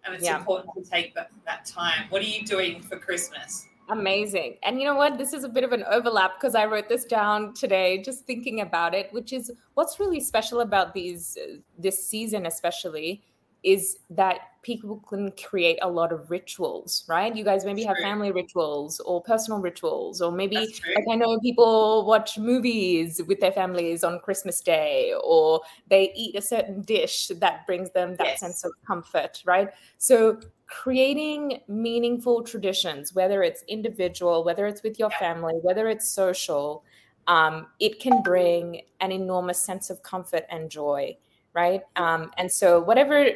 and 0.04 0.14
it's 0.14 0.24
yeah. 0.24 0.38
important 0.38 0.72
to 0.74 0.90
take 0.90 1.14
that, 1.14 1.30
that 1.44 1.66
time. 1.66 2.06
What 2.08 2.22
are 2.22 2.26
you 2.26 2.44
doing 2.44 2.80
for 2.80 2.98
Christmas? 2.98 3.66
Amazing. 3.90 4.56
And 4.62 4.78
you 4.78 4.86
know 4.86 4.94
what? 4.94 5.18
This 5.18 5.34
is 5.34 5.44
a 5.44 5.48
bit 5.48 5.62
of 5.62 5.72
an 5.72 5.84
overlap 5.90 6.40
because 6.40 6.54
I 6.54 6.64
wrote 6.64 6.88
this 6.88 7.04
down 7.04 7.52
today 7.52 8.02
just 8.02 8.24
thinking 8.24 8.62
about 8.62 8.94
it, 8.94 9.12
which 9.12 9.32
is 9.32 9.52
what's 9.74 10.00
really 10.00 10.20
special 10.20 10.60
about 10.60 10.94
these 10.94 11.36
uh, 11.36 11.56
this 11.78 12.06
season 12.06 12.46
especially 12.46 13.22
is 13.64 13.98
that 14.10 14.40
people 14.62 15.02
can 15.08 15.30
create 15.32 15.78
a 15.82 15.88
lot 15.88 16.12
of 16.12 16.30
rituals, 16.30 17.04
right? 17.08 17.34
You 17.34 17.44
guys 17.44 17.64
maybe 17.64 17.82
That's 17.82 17.88
have 17.88 17.96
true. 17.96 18.04
family 18.04 18.32
rituals 18.32 19.00
or 19.00 19.22
personal 19.22 19.60
rituals, 19.60 20.20
or 20.20 20.32
maybe 20.32 20.56
like 20.56 21.04
I 21.10 21.16
know 21.16 21.38
people 21.40 22.06
watch 22.06 22.38
movies 22.38 23.20
with 23.26 23.40
their 23.40 23.52
families 23.52 24.04
on 24.04 24.20
Christmas 24.20 24.60
Day, 24.60 25.14
or 25.22 25.60
they 25.88 26.12
eat 26.14 26.34
a 26.34 26.40
certain 26.40 26.82
dish 26.82 27.28
that 27.36 27.66
brings 27.66 27.90
them 27.90 28.16
that 28.16 28.26
yes. 28.26 28.40
sense 28.40 28.64
of 28.64 28.72
comfort, 28.86 29.42
right? 29.44 29.68
So 29.98 30.38
creating 30.66 31.60
meaningful 31.68 32.42
traditions, 32.42 33.14
whether 33.14 33.42
it's 33.42 33.62
individual, 33.68 34.44
whether 34.44 34.66
it's 34.66 34.82
with 34.82 34.98
your 34.98 35.10
family, 35.10 35.54
whether 35.62 35.88
it's 35.88 36.08
social, 36.08 36.84
um, 37.26 37.66
it 37.80 38.00
can 38.00 38.22
bring 38.22 38.82
an 39.00 39.12
enormous 39.12 39.58
sense 39.58 39.90
of 39.90 40.02
comfort 40.02 40.44
and 40.50 40.70
joy 40.70 41.16
right? 41.54 41.82
Um, 41.96 42.30
and 42.36 42.50
so 42.50 42.80
whatever 42.80 43.28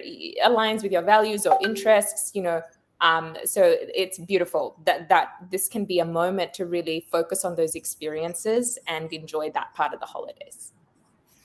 aligns 0.45 0.83
with 0.83 0.93
your 0.93 1.03
values 1.03 1.47
or 1.47 1.59
interests, 1.63 2.33
you 2.35 2.43
know, 2.43 2.63
um, 3.01 3.37
so 3.45 3.77
it's 3.95 4.19
beautiful 4.19 4.77
that 4.85 5.09
that 5.09 5.35
this 5.51 5.69
can 5.69 5.85
be 5.85 6.01
a 6.01 6.05
moment 6.05 6.53
to 6.55 6.67
really 6.67 7.07
focus 7.13 7.45
on 7.45 7.55
those 7.55 7.77
experiences 7.77 8.77
and 8.89 9.13
enjoy 9.13 9.51
that 9.53 9.73
part 9.75 9.95
of 9.95 10.01
the 10.01 10.07
holidays. 10.07 10.73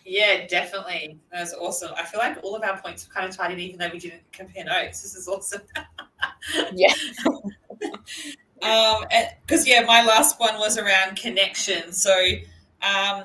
Yeah, 0.05 0.47
definitely. 0.47 1.19
That's 1.31 1.53
awesome. 1.53 1.91
I 1.95 2.03
feel 2.03 2.19
like 2.19 2.37
all 2.43 2.55
of 2.55 2.63
our 2.63 2.81
points 2.81 3.03
have 3.03 3.13
kind 3.13 3.29
of 3.29 3.35
tied 3.35 3.51
in, 3.51 3.59
even 3.59 3.79
though 3.79 3.89
we 3.89 3.99
didn't 3.99 4.23
compare 4.31 4.65
notes. 4.65 5.01
This 5.01 5.15
is 5.15 5.27
awesome. 5.27 5.61
yeah. 6.73 6.93
um, 8.63 9.05
because 9.45 9.65
yeah, 9.67 9.83
my 9.85 10.03
last 10.03 10.39
one 10.39 10.57
was 10.57 10.77
around 10.77 11.15
connection. 11.15 11.93
So, 11.93 12.13
um, 12.81 13.23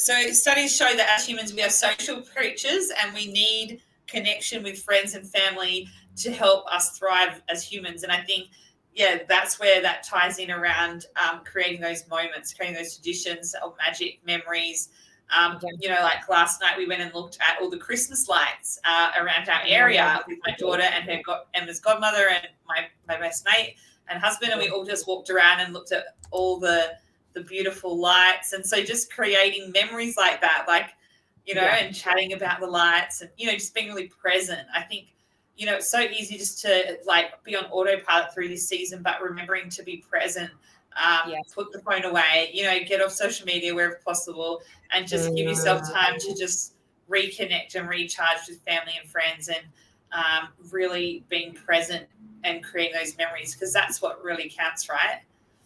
so 0.00 0.14
studies 0.32 0.74
show 0.74 0.96
that 0.96 1.14
as 1.14 1.26
humans, 1.26 1.52
we 1.52 1.62
are 1.62 1.68
social 1.70 2.22
creatures 2.22 2.90
and 3.02 3.14
we 3.14 3.30
need 3.30 3.82
connection 4.06 4.62
with 4.62 4.82
friends 4.82 5.14
and 5.14 5.28
family 5.28 5.88
to 6.16 6.32
help 6.32 6.66
us 6.72 6.98
thrive 6.98 7.42
as 7.50 7.62
humans. 7.62 8.02
And 8.02 8.10
I 8.10 8.22
think, 8.22 8.48
yeah, 8.94 9.18
that's 9.28 9.60
where 9.60 9.82
that 9.82 10.02
ties 10.02 10.38
in 10.38 10.50
around 10.50 11.06
um, 11.22 11.42
creating 11.44 11.82
those 11.82 12.08
moments, 12.08 12.54
creating 12.54 12.76
those 12.76 12.94
traditions 12.96 13.54
of 13.62 13.74
magic 13.76 14.20
memories. 14.26 14.88
Um, 15.38 15.60
you 15.78 15.90
know, 15.90 16.00
like 16.00 16.28
last 16.28 16.62
night 16.62 16.78
we 16.78 16.88
went 16.88 17.02
and 17.02 17.14
looked 17.14 17.38
at 17.40 17.60
all 17.60 17.68
the 17.68 17.78
Christmas 17.78 18.26
lights 18.26 18.80
uh, 18.84 19.10
around 19.20 19.48
our 19.50 19.60
area 19.66 20.22
with 20.26 20.38
my 20.46 20.54
daughter 20.58 20.82
and 20.82 21.04
her 21.04 21.20
god- 21.24 21.44
Emma's 21.54 21.78
godmother 21.78 22.30
and 22.30 22.48
my, 22.66 22.86
my 23.06 23.20
best 23.20 23.44
mate 23.44 23.76
and 24.08 24.18
husband, 24.18 24.50
and 24.50 24.60
we 24.60 24.70
all 24.70 24.84
just 24.84 25.06
walked 25.06 25.30
around 25.30 25.60
and 25.60 25.72
looked 25.72 25.92
at 25.92 26.16
all 26.32 26.58
the 26.58 26.94
the 27.32 27.42
beautiful 27.42 27.98
lights. 27.98 28.52
And 28.52 28.64
so 28.64 28.82
just 28.82 29.12
creating 29.12 29.72
memories 29.72 30.16
like 30.16 30.40
that, 30.40 30.64
like, 30.66 30.90
you 31.46 31.54
know, 31.54 31.62
yeah. 31.62 31.76
and 31.76 31.94
chatting 31.94 32.32
about 32.32 32.60
the 32.60 32.66
lights 32.66 33.22
and, 33.22 33.30
you 33.36 33.46
know, 33.46 33.52
just 33.52 33.74
being 33.74 33.88
really 33.88 34.08
present. 34.08 34.66
I 34.74 34.82
think, 34.82 35.08
you 35.56 35.66
know, 35.66 35.76
it's 35.76 35.90
so 35.90 36.00
easy 36.00 36.38
just 36.38 36.60
to 36.62 36.98
like 37.06 37.42
be 37.44 37.56
on 37.56 37.64
autopilot 37.66 38.34
through 38.34 38.48
this 38.48 38.68
season, 38.68 39.02
but 39.02 39.22
remembering 39.22 39.68
to 39.70 39.82
be 39.82 39.98
present, 39.98 40.50
um, 40.96 41.30
yes. 41.30 41.52
put 41.54 41.72
the 41.72 41.80
phone 41.80 42.04
away, 42.04 42.50
you 42.52 42.64
know, 42.64 42.78
get 42.86 43.02
off 43.02 43.12
social 43.12 43.46
media 43.46 43.74
wherever 43.74 44.00
possible 44.04 44.62
and 44.92 45.06
just 45.06 45.34
give 45.34 45.46
yourself 45.46 45.90
time 45.92 46.18
to 46.18 46.34
just 46.34 46.74
reconnect 47.08 47.74
and 47.74 47.88
recharge 47.88 48.48
with 48.48 48.60
family 48.62 48.92
and 49.00 49.08
friends 49.08 49.48
and 49.48 49.64
um, 50.12 50.48
really 50.70 51.24
being 51.28 51.52
present 51.52 52.06
and 52.44 52.64
creating 52.64 52.94
those 52.98 53.16
memories 53.18 53.54
because 53.54 53.72
that's 53.72 54.00
what 54.00 54.22
really 54.24 54.52
counts, 54.54 54.88
right? 54.88 55.20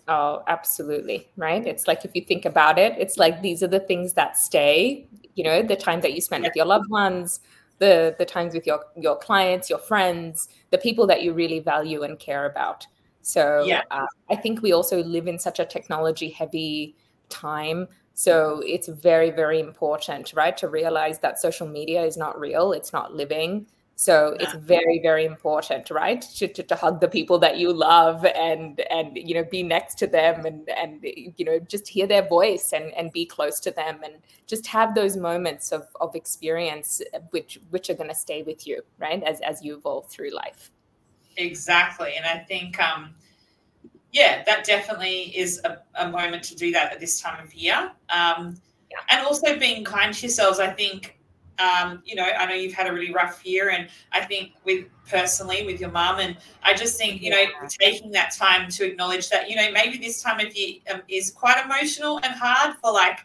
Oh, 0.06 0.42
absolutely. 0.46 1.28
Right. 1.36 1.66
It's 1.66 1.86
like 1.86 2.04
if 2.04 2.10
you 2.14 2.22
think 2.22 2.44
about 2.44 2.78
it, 2.78 2.94
it's 2.98 3.16
like 3.16 3.40
these 3.40 3.62
are 3.62 3.68
the 3.68 3.80
things 3.80 4.12
that 4.14 4.36
stay, 4.36 5.08
you 5.34 5.44
know, 5.44 5.62
the 5.62 5.76
time 5.76 6.00
that 6.02 6.12
you 6.12 6.20
spend 6.20 6.44
yeah. 6.44 6.50
with 6.50 6.56
your 6.56 6.66
loved 6.66 6.90
ones, 6.90 7.40
the 7.78 8.14
the 8.18 8.24
times 8.24 8.54
with 8.54 8.66
your 8.66 8.84
your 8.96 9.16
clients, 9.16 9.70
your 9.70 9.78
friends, 9.78 10.48
the 10.70 10.78
people 10.78 11.06
that 11.06 11.22
you 11.22 11.32
really 11.32 11.58
value 11.58 12.02
and 12.02 12.18
care 12.18 12.44
about. 12.44 12.86
So 13.22 13.64
yeah. 13.64 13.82
uh, 13.90 14.06
I 14.30 14.36
think 14.36 14.60
we 14.60 14.72
also 14.72 15.02
live 15.02 15.26
in 15.26 15.38
such 15.38 15.58
a 15.58 15.64
technology 15.64 16.28
heavy 16.28 16.94
time. 17.30 17.88
So 18.12 18.62
it's 18.64 18.86
very, 18.86 19.30
very 19.30 19.58
important, 19.58 20.34
right, 20.34 20.56
to 20.58 20.68
realize 20.68 21.18
that 21.20 21.40
social 21.40 21.66
media 21.66 22.02
is 22.04 22.16
not 22.16 22.38
real, 22.38 22.72
it's 22.72 22.92
not 22.92 23.14
living. 23.14 23.66
So 23.96 24.36
it's 24.40 24.52
very, 24.54 24.98
very 24.98 25.24
important, 25.24 25.88
right, 25.88 26.20
to, 26.20 26.48
to, 26.48 26.62
to, 26.64 26.74
hug 26.74 27.00
the 27.00 27.06
people 27.06 27.38
that 27.38 27.58
you 27.58 27.72
love 27.72 28.24
and 28.24 28.80
and 28.90 29.16
you 29.16 29.34
know 29.34 29.44
be 29.44 29.62
next 29.62 29.98
to 29.98 30.08
them 30.08 30.44
and 30.44 30.68
and 30.68 30.98
you 31.02 31.44
know 31.44 31.60
just 31.60 31.86
hear 31.86 32.08
their 32.08 32.26
voice 32.26 32.72
and 32.72 32.92
and 32.94 33.12
be 33.12 33.24
close 33.24 33.60
to 33.60 33.70
them 33.70 34.00
and 34.04 34.14
just 34.48 34.66
have 34.66 34.96
those 34.96 35.16
moments 35.16 35.70
of 35.70 35.86
of 36.00 36.16
experience 36.16 37.02
which 37.30 37.60
which 37.70 37.88
are 37.88 37.94
going 37.94 38.08
to 38.08 38.16
stay 38.16 38.42
with 38.42 38.66
you, 38.66 38.82
right, 38.98 39.22
as 39.22 39.40
as 39.42 39.62
you 39.62 39.76
evolve 39.76 40.08
through 40.10 40.30
life. 40.30 40.72
Exactly, 41.36 42.14
and 42.16 42.26
I 42.26 42.38
think 42.38 42.80
um, 42.80 43.14
yeah, 44.14 44.42
that 44.44 44.64
definitely 44.64 45.36
is 45.36 45.60
a, 45.64 45.78
a 45.94 46.08
moment 46.08 46.42
to 46.44 46.56
do 46.56 46.72
that 46.72 46.92
at 46.92 47.00
this 47.00 47.20
time 47.20 47.42
of 47.44 47.54
year. 47.54 47.92
Um, 48.10 48.56
yeah. 48.90 48.98
And 49.10 49.26
also 49.26 49.58
being 49.58 49.84
kind 49.84 50.14
to 50.14 50.20
yourselves. 50.22 50.60
I 50.60 50.70
think 50.70 51.18
um, 51.58 52.02
you 52.04 52.14
know, 52.14 52.24
I 52.24 52.46
know 52.46 52.54
you've 52.54 52.72
had 52.72 52.88
a 52.88 52.92
really 52.92 53.12
rough 53.12 53.44
year, 53.46 53.70
and 53.70 53.88
I 54.12 54.24
think 54.24 54.52
with 54.64 54.86
personally 55.08 55.64
with 55.64 55.80
your 55.80 55.90
mum, 55.90 56.18
and 56.18 56.36
I 56.62 56.74
just 56.74 56.98
think 56.98 57.22
you 57.22 57.30
know 57.30 57.44
taking 57.68 58.10
that 58.12 58.34
time 58.34 58.68
to 58.70 58.84
acknowledge 58.84 59.30
that 59.30 59.48
you 59.48 59.56
know 59.56 59.70
maybe 59.70 59.98
this 59.98 60.22
time 60.22 60.44
of 60.44 60.54
year 60.56 60.78
um, 60.92 61.02
is 61.08 61.30
quite 61.30 61.64
emotional 61.64 62.18
and 62.24 62.34
hard 62.34 62.76
for 62.82 62.92
like 62.92 63.20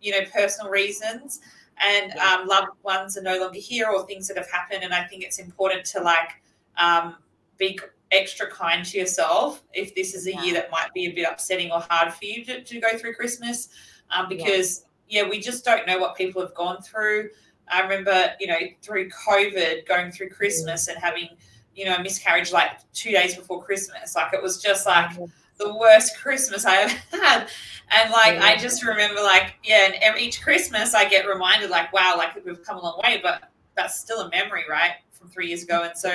you 0.00 0.12
know 0.12 0.24
personal 0.32 0.70
reasons, 0.70 1.40
and 1.84 2.12
um, 2.18 2.46
loved 2.46 2.68
ones 2.82 3.16
are 3.16 3.22
no 3.22 3.38
longer 3.38 3.58
here 3.58 3.88
or 3.88 4.06
things 4.06 4.28
that 4.28 4.36
have 4.36 4.50
happened, 4.50 4.84
and 4.84 4.94
I 4.94 5.04
think 5.04 5.24
it's 5.24 5.38
important 5.38 5.84
to 5.86 6.00
like 6.00 6.40
um, 6.76 7.16
be 7.58 7.78
extra 8.12 8.48
kind 8.48 8.84
to 8.84 8.98
yourself 8.98 9.64
if 9.72 9.92
this 9.96 10.14
is 10.14 10.28
a 10.28 10.32
yeah. 10.32 10.42
year 10.42 10.54
that 10.54 10.70
might 10.70 10.92
be 10.94 11.06
a 11.06 11.12
bit 11.12 11.26
upsetting 11.28 11.72
or 11.72 11.80
hard 11.90 12.12
for 12.12 12.24
you 12.24 12.44
to, 12.44 12.62
to 12.62 12.80
go 12.80 12.96
through 12.96 13.14
Christmas, 13.14 13.70
um, 14.10 14.28
because 14.28 14.84
yeah. 15.08 15.22
yeah, 15.22 15.28
we 15.28 15.40
just 15.40 15.64
don't 15.64 15.86
know 15.86 15.98
what 15.98 16.16
people 16.16 16.40
have 16.40 16.54
gone 16.54 16.80
through. 16.80 17.30
I 17.68 17.80
remember, 17.80 18.32
you 18.40 18.46
know, 18.46 18.58
through 18.82 19.10
COVID, 19.10 19.86
going 19.86 20.12
through 20.12 20.30
Christmas 20.30 20.88
and 20.88 20.98
having, 20.98 21.28
you 21.74 21.84
know, 21.84 21.96
a 21.96 22.02
miscarriage 22.02 22.52
like 22.52 22.70
two 22.92 23.10
days 23.10 23.34
before 23.34 23.62
Christmas. 23.62 24.14
Like 24.14 24.32
it 24.32 24.42
was 24.42 24.62
just 24.62 24.86
like 24.86 25.16
the 25.58 25.74
worst 25.74 26.16
Christmas 26.18 26.64
I 26.64 26.82
ever 26.82 26.94
had. 27.12 27.48
And 27.90 28.10
like 28.10 28.38
I 28.38 28.56
just 28.56 28.84
remember, 28.84 29.20
like, 29.20 29.54
yeah, 29.64 29.86
and 29.86 29.94
every, 30.00 30.22
each 30.22 30.42
Christmas 30.42 30.94
I 30.94 31.08
get 31.08 31.26
reminded, 31.26 31.70
like, 31.70 31.92
wow, 31.92 32.14
like 32.16 32.44
we've 32.44 32.62
come 32.62 32.78
a 32.78 32.82
long 32.82 33.00
way, 33.02 33.20
but 33.22 33.50
that's 33.76 33.98
still 34.00 34.20
a 34.20 34.30
memory, 34.30 34.64
right, 34.68 34.92
from 35.12 35.28
three 35.28 35.48
years 35.48 35.62
ago. 35.62 35.82
And 35.82 35.96
so 35.96 36.10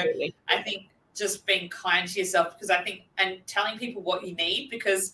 I 0.47 0.61
think 0.61 0.87
just 1.15 1.45
being 1.45 1.69
kind 1.69 2.07
to 2.07 2.19
yourself 2.19 2.53
because 2.53 2.69
I 2.69 2.81
think 2.83 3.01
and 3.17 3.45
telling 3.45 3.77
people 3.77 4.01
what 4.01 4.25
you 4.25 4.33
need 4.35 4.69
because 4.69 5.13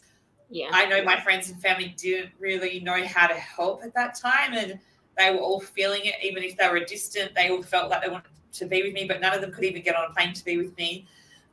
yeah, 0.50 0.70
I 0.72 0.86
know 0.86 1.04
my 1.04 1.20
friends 1.20 1.50
and 1.50 1.62
family 1.62 1.94
didn't 1.98 2.32
really 2.40 2.80
know 2.80 3.04
how 3.06 3.28
to 3.28 3.34
help 3.34 3.84
at 3.84 3.94
that 3.96 4.16
time 4.16 4.54
and 4.54 4.80
they 5.18 5.32
were 5.32 5.40
all 5.40 5.60
feeling 5.60 6.02
it, 6.06 6.16
even 6.24 6.44
if 6.44 6.56
they 6.58 6.68
were 6.70 6.80
distant. 6.80 7.34
They 7.36 7.50
all 7.50 7.64
felt 7.64 7.90
like 7.90 8.04
they 8.04 8.10
wanted 8.10 8.30
to 8.54 8.66
be 8.66 8.84
with 8.84 8.94
me, 8.94 9.06
but 9.06 9.22
none 9.22 9.34
of 9.34 9.42
them 9.42 9.52
could 9.52 9.64
even 9.64 9.82
get 9.82 9.96
on 9.96 10.10
a 10.10 10.14
plane 10.14 10.34
to 10.34 10.46
be 10.46 10.58
with 10.58 10.76
me, 10.78 11.06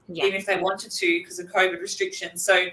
yeah. 0.08 0.24
even 0.24 0.38
if 0.38 0.46
they 0.46 0.60
wanted 0.60 0.90
to 0.90 1.18
because 1.20 1.38
of 1.38 1.46
COVID 1.46 1.80
restrictions. 1.80 2.44
So, 2.44 2.66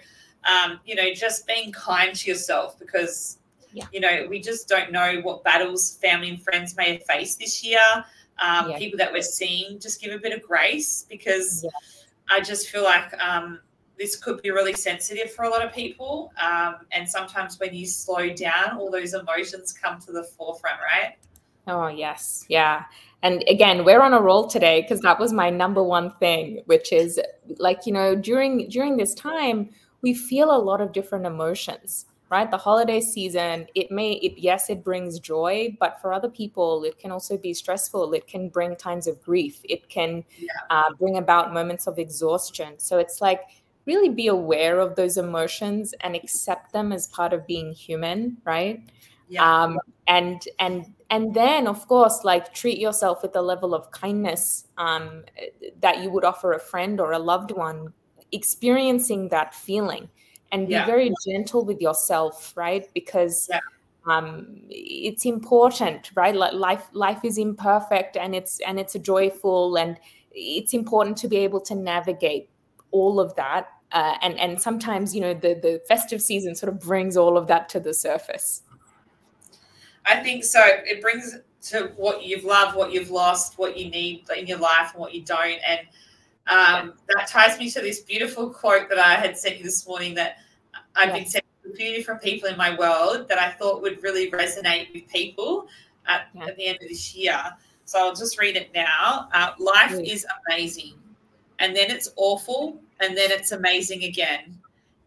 um, 0.43 0.79
you 0.85 0.95
know, 0.95 1.13
just 1.13 1.47
being 1.47 1.71
kind 1.71 2.15
to 2.15 2.29
yourself 2.29 2.77
because, 2.79 3.39
yeah. 3.73 3.85
you 3.91 3.99
know, 3.99 4.27
we 4.29 4.41
just 4.41 4.67
don't 4.67 4.91
know 4.91 5.21
what 5.21 5.43
battles 5.43 5.97
family 6.01 6.29
and 6.29 6.41
friends 6.41 6.75
may 6.75 6.93
have 6.93 7.03
faced 7.03 7.39
this 7.39 7.63
year. 7.63 7.79
Um, 8.39 8.71
yeah. 8.71 8.77
People 8.77 8.97
that 8.97 9.11
we're 9.11 9.21
seeing, 9.21 9.79
just 9.79 10.01
give 10.01 10.13
a 10.13 10.17
bit 10.17 10.33
of 10.33 10.41
grace 10.41 11.05
because 11.09 11.65
I 12.29 12.41
just 12.41 12.69
feel 12.69 12.83
like 12.83 13.13
um, 13.21 13.59
this 13.97 14.15
could 14.15 14.41
be 14.41 14.51
really 14.51 14.73
sensitive 14.73 15.31
for 15.31 15.43
a 15.43 15.49
lot 15.49 15.65
of 15.65 15.73
people. 15.73 16.31
Um, 16.41 16.75
and 16.91 17.07
sometimes 17.07 17.59
when 17.59 17.73
you 17.73 17.85
slow 17.85 18.29
down, 18.29 18.77
all 18.77 18.89
those 18.89 19.13
emotions 19.13 19.71
come 19.71 19.99
to 20.01 20.11
the 20.11 20.23
forefront, 20.23 20.77
right? 20.81 21.15
Oh, 21.67 21.87
yes. 21.87 22.45
Yeah. 22.49 22.85
And 23.23 23.43
again, 23.47 23.85
we're 23.85 24.01
on 24.01 24.13
a 24.13 24.21
roll 24.21 24.47
today 24.47 24.81
because 24.81 25.01
that 25.01 25.19
was 25.19 25.31
my 25.31 25.49
number 25.49 25.83
one 25.83 26.11
thing, 26.15 26.63
which 26.65 26.91
is 26.91 27.19
like, 27.57 27.85
you 27.85 27.93
know, 27.93 28.15
during 28.15 28.67
during 28.69 28.97
this 28.97 29.13
time, 29.13 29.69
we 30.01 30.15
feel 30.15 30.55
a 30.55 30.57
lot 30.57 30.81
of 30.81 30.91
different 30.91 31.27
emotions 31.27 32.05
right 32.31 32.49
the 32.49 32.57
holiday 32.57 33.01
season 33.01 33.67
it 33.75 33.91
may 33.91 34.13
it 34.13 34.37
yes 34.37 34.69
it 34.69 34.83
brings 34.83 35.19
joy 35.19 35.75
but 35.79 36.01
for 36.01 36.13
other 36.13 36.29
people 36.29 36.83
it 36.85 36.97
can 36.97 37.11
also 37.11 37.37
be 37.37 37.53
stressful 37.53 38.13
it 38.13 38.25
can 38.25 38.49
bring 38.49 38.75
times 38.75 39.05
of 39.05 39.21
grief 39.21 39.59
it 39.65 39.87
can 39.89 40.23
yeah. 40.39 40.47
uh, 40.69 40.91
bring 40.97 41.17
about 41.17 41.53
moments 41.53 41.85
of 41.87 41.99
exhaustion 41.99 42.73
so 42.79 42.97
it's 42.97 43.21
like 43.21 43.41
really 43.85 44.09
be 44.09 44.27
aware 44.27 44.79
of 44.79 44.95
those 44.95 45.17
emotions 45.17 45.93
and 46.01 46.15
accept 46.15 46.71
them 46.73 46.91
as 46.91 47.07
part 47.07 47.33
of 47.33 47.47
being 47.47 47.71
human 47.71 48.37
right 48.45 48.81
yeah. 49.27 49.63
um 49.63 49.79
and 50.07 50.43
and 50.59 50.85
and 51.09 51.33
then 51.33 51.67
of 51.67 51.87
course 51.87 52.23
like 52.23 52.53
treat 52.53 52.77
yourself 52.77 53.21
with 53.21 53.35
a 53.35 53.41
level 53.41 53.73
of 53.73 53.89
kindness 53.91 54.67
um 54.77 55.23
that 55.79 56.01
you 56.03 56.09
would 56.09 56.23
offer 56.23 56.53
a 56.53 56.59
friend 56.59 56.99
or 56.99 57.11
a 57.11 57.19
loved 57.19 57.51
one 57.51 57.93
experiencing 58.31 59.29
that 59.29 59.53
feeling 59.53 60.09
and 60.51 60.67
be 60.67 60.73
yeah. 60.73 60.85
very 60.85 61.11
gentle 61.25 61.65
with 61.65 61.79
yourself 61.81 62.53
right 62.55 62.87
because 62.93 63.47
yeah. 63.49 63.59
um 64.05 64.47
it's 64.69 65.25
important 65.25 66.11
right 66.15 66.35
like 66.35 66.53
life 66.53 66.87
life 66.93 67.23
is 67.23 67.37
imperfect 67.37 68.17
and 68.17 68.35
it's 68.35 68.59
and 68.67 68.79
it's 68.79 68.95
a 68.95 68.99
joyful 68.99 69.77
and 69.77 69.97
it's 70.33 70.73
important 70.73 71.17
to 71.17 71.27
be 71.27 71.37
able 71.37 71.59
to 71.59 71.75
navigate 71.75 72.49
all 72.91 73.19
of 73.19 73.35
that. 73.35 73.67
Uh, 73.91 74.15
and 74.21 74.39
and 74.39 74.61
sometimes 74.61 75.13
you 75.13 75.19
know 75.19 75.33
the 75.33 75.53
the 75.55 75.81
festive 75.87 76.21
season 76.21 76.55
sort 76.55 76.71
of 76.71 76.79
brings 76.79 77.17
all 77.17 77.37
of 77.37 77.47
that 77.47 77.67
to 77.69 77.79
the 77.79 77.93
surface. 77.93 78.63
I 80.05 80.17
think 80.23 80.43
so. 80.43 80.61
It 80.65 81.01
brings 81.01 81.37
to 81.63 81.91
what 81.95 82.23
you've 82.23 82.43
loved, 82.43 82.75
what 82.75 82.91
you've 82.91 83.11
lost, 83.11 83.57
what 83.57 83.77
you 83.77 83.89
need 83.89 84.25
in 84.35 84.47
your 84.47 84.57
life, 84.57 84.91
and 84.93 85.01
what 85.01 85.13
you 85.13 85.23
don't. 85.23 85.59
And 85.67 85.81
um, 86.47 86.93
that 87.07 87.27
ties 87.27 87.59
me 87.59 87.69
to 87.71 87.81
this 87.81 87.99
beautiful 87.99 88.49
quote 88.49 88.89
that 88.89 88.97
I 88.97 89.15
had 89.15 89.37
sent 89.37 89.57
you 89.57 89.63
this 89.63 89.85
morning 89.87 90.15
that 90.15 90.37
I've 90.95 91.09
yes. 91.09 91.17
been 91.17 91.27
sent 91.27 91.45
to 91.63 91.71
a 91.71 91.75
few 91.75 91.93
different 91.95 92.21
people 92.21 92.49
in 92.49 92.57
my 92.57 92.75
world 92.77 93.27
that 93.27 93.37
I 93.37 93.51
thought 93.51 93.81
would 93.81 94.01
really 94.01 94.31
resonate 94.31 94.93
with 94.93 95.07
people 95.07 95.67
at, 96.07 96.27
yeah. 96.33 96.45
at 96.45 96.57
the 96.57 96.65
end 96.65 96.79
of 96.81 96.87
this 96.87 97.13
year. 97.13 97.39
So 97.85 97.99
I'll 97.99 98.15
just 98.15 98.39
read 98.39 98.55
it 98.55 98.71
now. 98.73 99.29
Uh, 99.33 99.51
Life 99.59 99.99
is 99.99 100.25
amazing 100.47 100.95
and 101.61 101.75
then 101.75 101.91
it's 101.91 102.11
awful, 102.15 102.81
and 102.99 103.15
then 103.15 103.31
it's 103.31 103.51
amazing 103.51 104.03
again. 104.03 104.59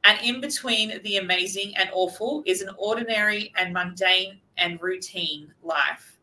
And 0.05 0.19
in 0.23 0.41
between 0.41 1.03
the 1.03 1.17
amazing 1.17 1.77
and 1.77 1.91
awful 1.93 2.45
is 2.47 2.63
an 2.63 2.71
ordinary 2.79 3.53
and 3.59 3.75
mundane 3.75 4.39
and 4.57 4.81
routine 4.81 5.53
life. 5.65 6.17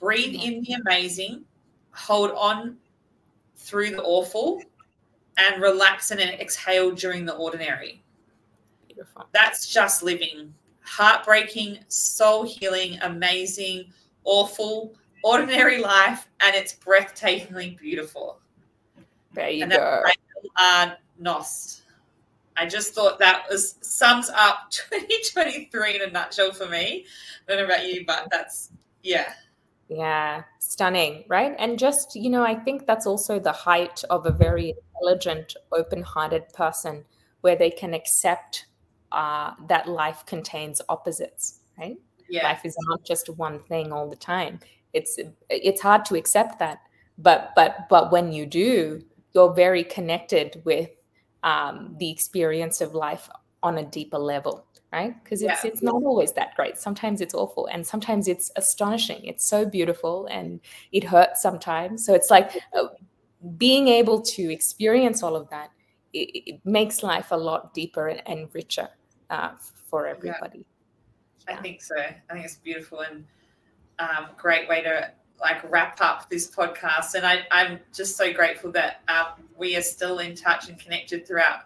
Breathe 0.00 0.34
mm-hmm. 0.34 0.52
in 0.52 0.62
the 0.62 0.72
amazing, 0.84 1.44
hold 1.92 2.32
on 2.32 2.76
through 3.56 3.90
the 3.90 4.02
awful, 4.02 4.60
and 5.36 5.62
relax 5.62 6.10
and 6.10 6.20
exhale 6.20 6.90
during 6.90 7.24
the 7.24 7.36
ordinary. 7.36 8.02
Beautiful. 8.88 9.26
That's 9.32 9.68
just 9.72 10.02
living. 10.02 10.52
Heartbreaking, 10.80 11.78
soul 11.86 12.44
healing, 12.44 12.98
amazing, 13.02 13.92
awful, 14.24 14.94
ordinary 15.22 15.78
life, 15.94 16.26
and 16.40 16.56
it's 16.56 16.74
breathtakingly 16.74 17.78
beautiful. 17.78 18.40
There 19.38 19.50
you 19.50 19.62
and 19.62 19.72
go. 19.72 20.02
Uh, 20.56 20.90
Nost. 21.22 21.82
I 22.56 22.66
just 22.66 22.92
thought 22.92 23.20
that 23.20 23.44
was 23.48 23.76
sums 23.82 24.30
up 24.30 24.68
2023 24.70 25.94
in 25.94 26.02
a 26.02 26.10
nutshell 26.10 26.52
for 26.52 26.66
me. 26.66 27.06
I 27.48 27.52
don't 27.52 27.58
know 27.58 27.72
about 27.72 27.86
you, 27.86 28.04
but 28.04 28.26
that's 28.32 28.72
yeah. 29.04 29.32
Yeah, 29.88 30.42
stunning, 30.58 31.24
right? 31.28 31.54
And 31.60 31.78
just, 31.78 32.16
you 32.16 32.30
know, 32.30 32.42
I 32.42 32.56
think 32.56 32.84
that's 32.84 33.06
also 33.06 33.38
the 33.38 33.52
height 33.52 34.02
of 34.10 34.26
a 34.26 34.32
very 34.32 34.74
intelligent, 34.94 35.54
open 35.70 36.02
hearted 36.02 36.48
person 36.52 37.04
where 37.42 37.54
they 37.54 37.70
can 37.70 37.94
accept 37.94 38.66
uh, 39.12 39.52
that 39.68 39.88
life 39.88 40.26
contains 40.26 40.82
opposites, 40.88 41.60
right? 41.78 41.96
Yeah. 42.28 42.42
Life 42.42 42.62
is 42.64 42.76
not 42.88 43.04
just 43.04 43.30
one 43.30 43.60
thing 43.60 43.92
all 43.92 44.10
the 44.10 44.16
time. 44.16 44.58
It's 44.92 45.16
it's 45.48 45.80
hard 45.80 46.04
to 46.06 46.16
accept 46.16 46.58
that, 46.58 46.80
but 47.18 47.52
but 47.54 47.88
but 47.88 48.10
when 48.10 48.32
you 48.32 48.44
do, 48.44 49.02
you're 49.34 49.52
very 49.52 49.84
connected 49.84 50.60
with 50.64 50.90
um, 51.42 51.94
the 51.98 52.10
experience 52.10 52.80
of 52.80 52.94
life 52.94 53.28
on 53.62 53.78
a 53.78 53.84
deeper 53.84 54.18
level 54.18 54.64
right 54.92 55.22
because 55.22 55.42
it's 55.42 55.64
yeah. 55.64 55.70
it's 55.70 55.82
not 55.82 55.94
always 55.94 56.32
that 56.32 56.54
great 56.54 56.78
sometimes 56.78 57.20
it's 57.20 57.34
awful 57.34 57.66
and 57.66 57.86
sometimes 57.86 58.26
it's 58.26 58.50
astonishing 58.56 59.22
it's 59.24 59.44
so 59.44 59.66
beautiful 59.66 60.26
and 60.26 60.60
it 60.92 61.04
hurts 61.04 61.42
sometimes 61.42 62.04
so 62.06 62.14
it's 62.14 62.30
like 62.30 62.52
uh, 62.74 62.86
being 63.56 63.88
able 63.88 64.20
to 64.20 64.50
experience 64.50 65.22
all 65.22 65.36
of 65.36 65.48
that 65.50 65.70
it, 66.12 66.54
it 66.54 66.60
makes 66.64 67.02
life 67.02 67.30
a 67.30 67.36
lot 67.36 67.74
deeper 67.74 68.08
and, 68.08 68.22
and 68.26 68.48
richer 68.52 68.88
uh, 69.30 69.50
for 69.88 70.06
everybody. 70.06 70.66
Yeah. 71.48 71.58
I 71.58 71.62
think 71.62 71.82
so. 71.82 71.96
I 71.96 72.32
think 72.32 72.44
it's 72.44 72.56
beautiful 72.56 73.00
and 73.00 73.24
um, 73.98 74.28
great 74.36 74.68
way 74.68 74.82
to 74.82 75.12
like 75.40 75.70
wrap 75.70 76.00
up 76.00 76.28
this 76.28 76.50
podcast. 76.50 77.14
And 77.14 77.26
I, 77.26 77.46
I'm 77.50 77.80
just 77.94 78.16
so 78.16 78.32
grateful 78.32 78.72
that 78.72 79.02
um, 79.08 79.44
we 79.56 79.76
are 79.76 79.82
still 79.82 80.18
in 80.18 80.34
touch 80.34 80.68
and 80.68 80.78
connected 80.78 81.26
throughout 81.26 81.60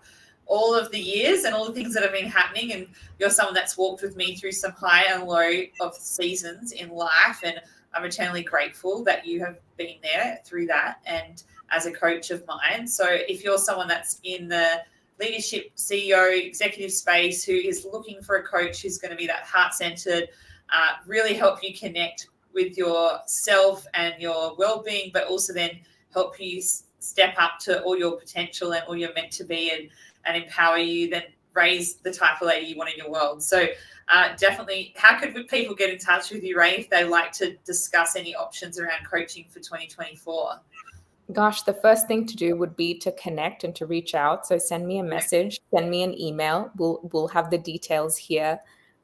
all 0.46 0.74
of 0.74 0.90
the 0.90 0.98
years 0.98 1.44
and 1.44 1.54
all 1.54 1.64
the 1.66 1.72
things 1.72 1.94
that 1.94 2.02
have 2.02 2.12
been 2.12 2.26
happening. 2.26 2.72
And 2.72 2.87
you're 3.18 3.30
someone 3.30 3.54
that's 3.54 3.78
walked 3.78 4.02
with 4.02 4.16
me 4.16 4.37
through 4.37 4.52
some 4.52 4.72
high 4.72 5.04
and 5.04 5.24
low 5.24 5.62
of 5.80 5.94
seasons 5.94 6.72
in 6.72 6.90
life. 6.90 7.40
And 7.42 7.61
I'm 7.94 8.04
eternally 8.04 8.42
grateful 8.42 9.04
that 9.04 9.26
you 9.26 9.40
have 9.40 9.58
been 9.76 9.96
there 10.02 10.40
through 10.44 10.66
that 10.66 10.98
and 11.06 11.42
as 11.70 11.87
a 11.87 11.92
coach 11.92 12.30
of 12.30 12.46
mine. 12.46 12.87
So 12.87 13.06
if 13.08 13.42
you're 13.42 13.58
someone 13.58 13.88
that's 13.88 14.20
in 14.24 14.48
the 14.48 14.82
leadership, 15.18 15.74
CEO, 15.76 16.46
executive 16.46 16.92
space 16.92 17.44
who 17.44 17.52
is 17.52 17.87
looking 17.90 18.22
for 18.22 18.37
a 18.37 18.42
coach 18.42 18.82
who's 18.82 18.98
going 18.98 19.11
to 19.11 19.16
be 19.16 19.26
that 19.26 19.44
heart 19.44 19.72
centered, 19.74 20.28
uh, 20.70 20.92
really 21.06 21.35
help 21.35 21.62
you 21.62 21.74
connect 21.74 22.28
with 22.55 22.77
yourself 22.77 23.87
and 23.95 24.15
your 24.19 24.55
well 24.57 24.83
being, 24.83 25.11
but 25.12 25.27
also 25.27 25.53
then 25.53 25.71
help 26.12 26.38
you 26.41 26.62
step 26.99 27.35
up 27.38 27.59
to 27.61 27.83
all 27.83 27.99
your 27.99 28.19
potential 28.19 28.73
and 28.73 28.85
all 28.87 28.97
you're 28.97 29.15
meant 29.15 29.33
to 29.33 29.45
be 29.45 29.71
and, 29.71 29.88
and 30.25 30.43
empower 30.43 30.79
you, 30.79 31.11
then 31.11 31.25
Ray's 31.55 31.97
the 31.97 32.12
type 32.12 32.41
of 32.41 32.49
lady 32.49 32.67
you 32.67 32.77
want 32.77 32.91
in 32.91 32.97
your 32.97 33.11
world. 33.11 33.43
So, 33.43 33.67
uh, 34.09 34.35
definitely, 34.37 34.95
how 34.97 35.19
could 35.19 35.35
people 35.49 35.75
get 35.75 35.91
in 35.91 35.99
touch 35.99 36.31
with 36.31 36.43
you, 36.43 36.59
Ray, 36.59 36.77
if 36.79 36.91
they 36.91 37.05
like 37.05 37.33
to 37.33 37.57
discuss 37.65 38.17
any 38.17 38.35
options 38.35 38.79
around 38.79 39.07
coaching 39.11 39.47
for 39.49 39.61
2024? 39.61 40.61
Gosh, 41.33 41.62
the 41.62 41.75
first 41.75 42.09
thing 42.09 42.27
to 42.27 42.37
do 42.37 42.57
would 42.57 42.77
be 42.77 42.99
to 42.99 43.12
connect 43.12 43.65
and 43.65 43.75
to 43.77 43.87
reach 43.87 44.15
out. 44.15 44.47
So 44.47 44.59
send 44.59 44.87
me 44.87 44.99
a 44.99 45.05
message, 45.05 45.61
send 45.73 45.88
me 45.88 46.03
an 46.03 46.19
email. 46.21 46.71
We'll 46.77 47.01
we'll 47.12 47.29
have 47.29 47.51
the 47.51 47.59
details 47.59 48.17
here. 48.17 48.61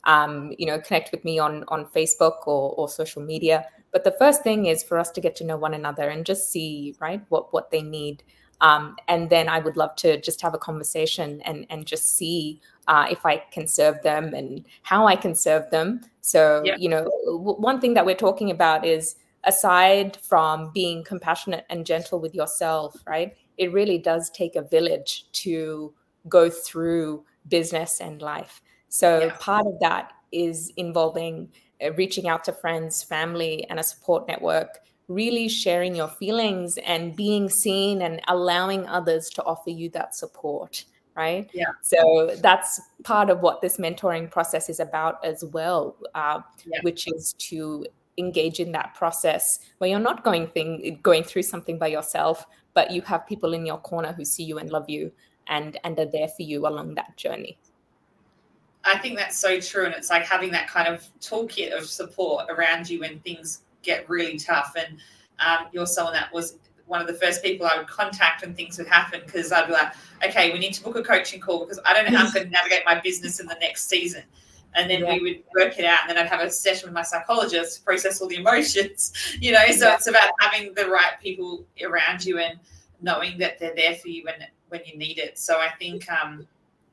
Um, 0.08 0.52
you 0.58 0.66
know, 0.66 0.80
connect 0.80 1.12
with 1.12 1.24
me 1.24 1.38
on 1.38 1.64
on 1.68 1.86
Facebook 1.86 2.46
or 2.46 2.74
or 2.76 2.88
social 2.88 3.22
media. 3.22 3.66
But 3.92 4.04
the 4.04 4.16
first 4.18 4.42
thing 4.42 4.66
is 4.66 4.82
for 4.82 4.98
us 4.98 5.10
to 5.12 5.20
get 5.20 5.36
to 5.36 5.44
know 5.44 5.56
one 5.56 5.74
another 5.74 6.08
and 6.08 6.26
just 6.26 6.50
see 6.50 6.96
right 7.00 7.22
what 7.28 7.52
what 7.52 7.70
they 7.70 7.82
need. 7.82 8.24
Um, 8.60 8.96
and 9.06 9.30
then 9.30 9.48
I 9.48 9.60
would 9.60 9.76
love 9.76 9.94
to 9.96 10.20
just 10.20 10.42
have 10.42 10.54
a 10.54 10.58
conversation 10.58 11.40
and 11.42 11.66
and 11.70 11.86
just 11.86 12.16
see 12.16 12.60
uh, 12.88 13.06
if 13.10 13.24
I 13.24 13.36
can 13.52 13.68
serve 13.68 14.02
them 14.02 14.34
and 14.34 14.64
how 14.82 15.06
I 15.06 15.14
can 15.14 15.34
serve 15.34 15.70
them. 15.70 16.00
So 16.22 16.62
yeah. 16.64 16.76
you 16.78 16.88
know, 16.88 17.04
w- 17.26 17.60
one 17.60 17.80
thing 17.80 17.94
that 17.94 18.04
we're 18.04 18.16
talking 18.16 18.50
about 18.50 18.84
is 18.84 19.16
aside 19.44 20.18
from 20.22 20.70
being 20.72 21.04
compassionate 21.04 21.64
and 21.70 21.86
gentle 21.86 22.20
with 22.20 22.34
yourself, 22.34 22.96
right? 23.06 23.36
It 23.56 23.72
really 23.72 23.98
does 23.98 24.30
take 24.30 24.56
a 24.56 24.62
village 24.62 25.26
to 25.44 25.94
go 26.28 26.50
through 26.50 27.24
business 27.48 28.00
and 28.00 28.20
life. 28.20 28.60
So 28.88 29.20
yeah. 29.20 29.36
part 29.38 29.66
of 29.66 29.78
that 29.80 30.12
is 30.32 30.72
involving 30.76 31.48
uh, 31.84 31.92
reaching 31.92 32.28
out 32.28 32.44
to 32.44 32.52
friends, 32.52 33.02
family, 33.02 33.64
and 33.70 33.78
a 33.78 33.82
support 33.82 34.26
network, 34.26 34.80
really 35.06 35.48
sharing 35.48 35.94
your 35.94 36.08
feelings 36.08 36.76
and 36.78 37.14
being 37.14 37.48
seen 37.48 38.02
and 38.02 38.20
allowing 38.28 38.86
others 38.86 39.30
to 39.30 39.44
offer 39.44 39.70
you 39.70 39.88
that 39.90 40.14
support. 40.14 40.84
Right. 41.16 41.50
Yeah. 41.52 41.66
So 41.82 42.36
that's 42.40 42.80
part 43.02 43.28
of 43.28 43.40
what 43.40 43.60
this 43.60 43.76
mentoring 43.76 44.30
process 44.30 44.68
is 44.68 44.78
about 44.78 45.24
as 45.24 45.44
well, 45.44 45.96
uh, 46.14 46.40
yeah. 46.64 46.78
which 46.82 47.08
is 47.08 47.32
to 47.38 47.86
engage 48.18 48.60
in 48.60 48.72
that 48.72 48.94
process 48.94 49.60
where 49.78 49.88
you're 49.88 49.98
not 49.98 50.24
going 50.24 50.48
thing 50.48 50.98
going 51.02 51.22
through 51.22 51.42
something 51.42 51.78
by 51.78 51.86
yourself 51.86 52.46
but 52.74 52.90
you 52.90 53.00
have 53.02 53.26
people 53.26 53.54
in 53.54 53.64
your 53.64 53.78
corner 53.78 54.12
who 54.12 54.24
see 54.24 54.42
you 54.42 54.58
and 54.58 54.70
love 54.70 54.90
you 54.90 55.10
and 55.46 55.78
and 55.84 55.98
are 55.98 56.10
there 56.10 56.28
for 56.28 56.42
you 56.42 56.66
along 56.66 56.94
that 56.94 57.16
journey 57.16 57.56
i 58.84 58.96
think 58.98 59.16
that's 59.16 59.36
so 59.36 59.60
true 59.60 59.84
and 59.84 59.94
it's 59.94 60.10
like 60.10 60.22
having 60.22 60.50
that 60.50 60.68
kind 60.68 60.88
of 60.88 61.04
toolkit 61.20 61.76
of 61.76 61.84
support 61.86 62.46
around 62.50 62.88
you 62.88 63.00
when 63.00 63.18
things 63.20 63.62
get 63.82 64.08
really 64.08 64.38
tough. 64.38 64.74
And 64.76 64.98
um, 65.40 65.68
you're 65.72 65.86
someone 65.86 66.14
that 66.14 66.32
was 66.32 66.58
one 66.86 67.00
of 67.00 67.06
the 67.06 67.14
first 67.14 67.42
people 67.42 67.66
I 67.66 67.76
would 67.76 67.86
contact 67.86 68.42
when 68.42 68.54
things 68.54 68.78
would 68.78 68.86
happen 68.86 69.20
because 69.24 69.52
I'd 69.52 69.66
be 69.66 69.72
like, 69.72 69.92
okay, 70.24 70.52
we 70.52 70.58
need 70.58 70.72
to 70.74 70.82
book 70.82 70.96
a 70.96 71.02
coaching 71.02 71.40
call 71.40 71.60
because 71.60 71.78
I 71.84 71.92
don't 71.92 72.10
know 72.10 72.16
how 72.16 72.26
I'm 72.26 72.32
going 72.32 72.46
to 72.46 72.50
navigate 72.50 72.82
my 72.86 73.00
business 73.00 73.40
in 73.40 73.46
the 73.46 73.56
next 73.60 73.88
season. 73.88 74.22
And 74.74 74.88
then 74.88 75.00
yeah. 75.00 75.14
we 75.14 75.20
would 75.20 75.42
work 75.56 75.78
it 75.78 75.86
out 75.86 76.00
and 76.02 76.10
then 76.10 76.18
i'd 76.18 76.28
have 76.28 76.40
a 76.40 76.50
session 76.50 76.88
with 76.88 76.94
my 76.94 77.02
psychologist 77.02 77.78
to 77.78 77.82
process 77.82 78.20
all 78.20 78.28
the 78.28 78.36
emotions 78.36 79.14
you 79.40 79.50
know? 79.50 79.64
So 79.70 79.88
yeah. 79.88 79.94
it's 79.94 80.06
about 80.08 80.28
having 80.40 80.74
the 80.74 80.86
right 80.86 81.12
people 81.22 81.64
around 81.82 82.22
you 82.22 82.38
and 82.38 82.60
knowing 83.00 83.38
that 83.38 83.58
they're 83.58 83.74
there 83.74 83.94
for 83.94 84.08
you 84.08 84.24
when 84.24 84.46
when 84.68 84.82
you 84.84 84.98
need 84.98 85.18
it. 85.18 85.38
So 85.38 85.58
i 85.58 85.70
think 85.78 86.10
um 86.12 86.46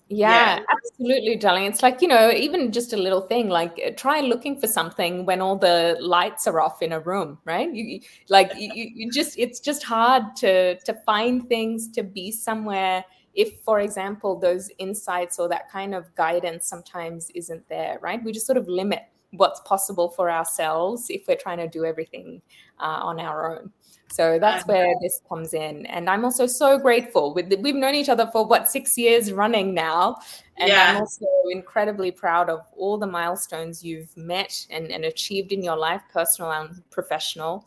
yeah, 0.08 0.58
yeah, 0.58 0.63
absolutely, 0.72 1.36
darling. 1.36 1.65
It's 1.65 1.82
like, 1.82 2.02
you 2.02 2.08
know, 2.08 2.30
even 2.32 2.72
just 2.72 2.94
a 2.94 2.98
little 2.98 3.22
thing 3.22 3.50
like 3.50 3.80
uh, 3.86 3.91
try 3.98 4.20
looking 4.22 4.60
for 4.60 4.68
something 4.68 5.26
when 5.26 5.41
all 5.41 5.58
the 5.58 5.98
lights 6.00 6.46
are 6.48 6.60
off 6.60 6.82
in 6.82 6.91
a 6.91 7.00
room, 7.00 7.39
right? 7.44 7.74
You, 7.74 8.02
like 8.30 8.52
you, 8.56 8.70
you 8.74 9.12
just 9.12 9.38
it's 9.39 9.60
just 9.60 9.84
hard 9.84 10.36
to 10.38 10.80
to 10.80 10.94
find 11.06 11.48
things 11.50 11.89
to 11.94 12.04
be 12.04 12.32
somewhere 12.32 13.04
if 13.36 13.60
for 13.63 13.80
example 13.80 14.39
those 14.39 14.70
insights 14.78 15.39
or 15.39 15.48
that 15.50 15.70
kind 15.70 15.94
of 15.94 16.13
guidance 16.15 16.68
sometimes 16.68 17.30
isn't 17.36 17.68
there 17.68 18.00
right 18.02 18.24
we 18.24 18.32
just 18.32 18.46
sort 18.46 18.58
of 18.58 18.68
limit 18.68 19.04
what's 19.38 19.60
possible 19.62 20.10
for 20.10 20.30
ourselves 20.30 21.08
if 21.10 21.28
we're 21.28 21.36
trying 21.36 21.58
to 21.58 21.67
do 21.67 21.86
everything 21.86 22.41
uh, 22.80 23.00
on 23.02 23.19
our 23.19 23.58
own 23.58 23.71
so 24.08 24.38
that's 24.39 24.65
where 24.67 24.93
this 25.02 25.21
comes 25.28 25.54
in 25.54 25.86
and 25.88 26.10
i'm 26.10 26.24
also 26.24 26.45
so 26.45 26.78
grateful 26.78 27.34
with 27.34 27.50
the, 27.50 27.58
we've 27.58 27.76
known 27.76 27.95
each 27.95 28.10
other 28.10 28.30
for 28.32 28.45
what 28.45 28.69
six 28.69 28.98
years 28.98 29.32
running 29.32 29.74
now 29.74 30.15
and 30.58 30.69
yeah. 30.69 30.91
i'm 30.91 30.98
also 30.98 31.26
incredibly 31.52 32.12
proud 32.12 32.50
of 32.50 32.62
all 32.78 32.98
the 32.98 33.08
milestones 33.08 33.84
you've 33.84 34.15
met 34.15 34.65
and, 34.69 34.91
and 34.91 35.06
achieved 35.06 35.52
in 35.52 35.63
your 35.63 35.78
life 35.78 36.02
personal 36.13 36.52
and 36.52 36.84
professional 36.91 37.65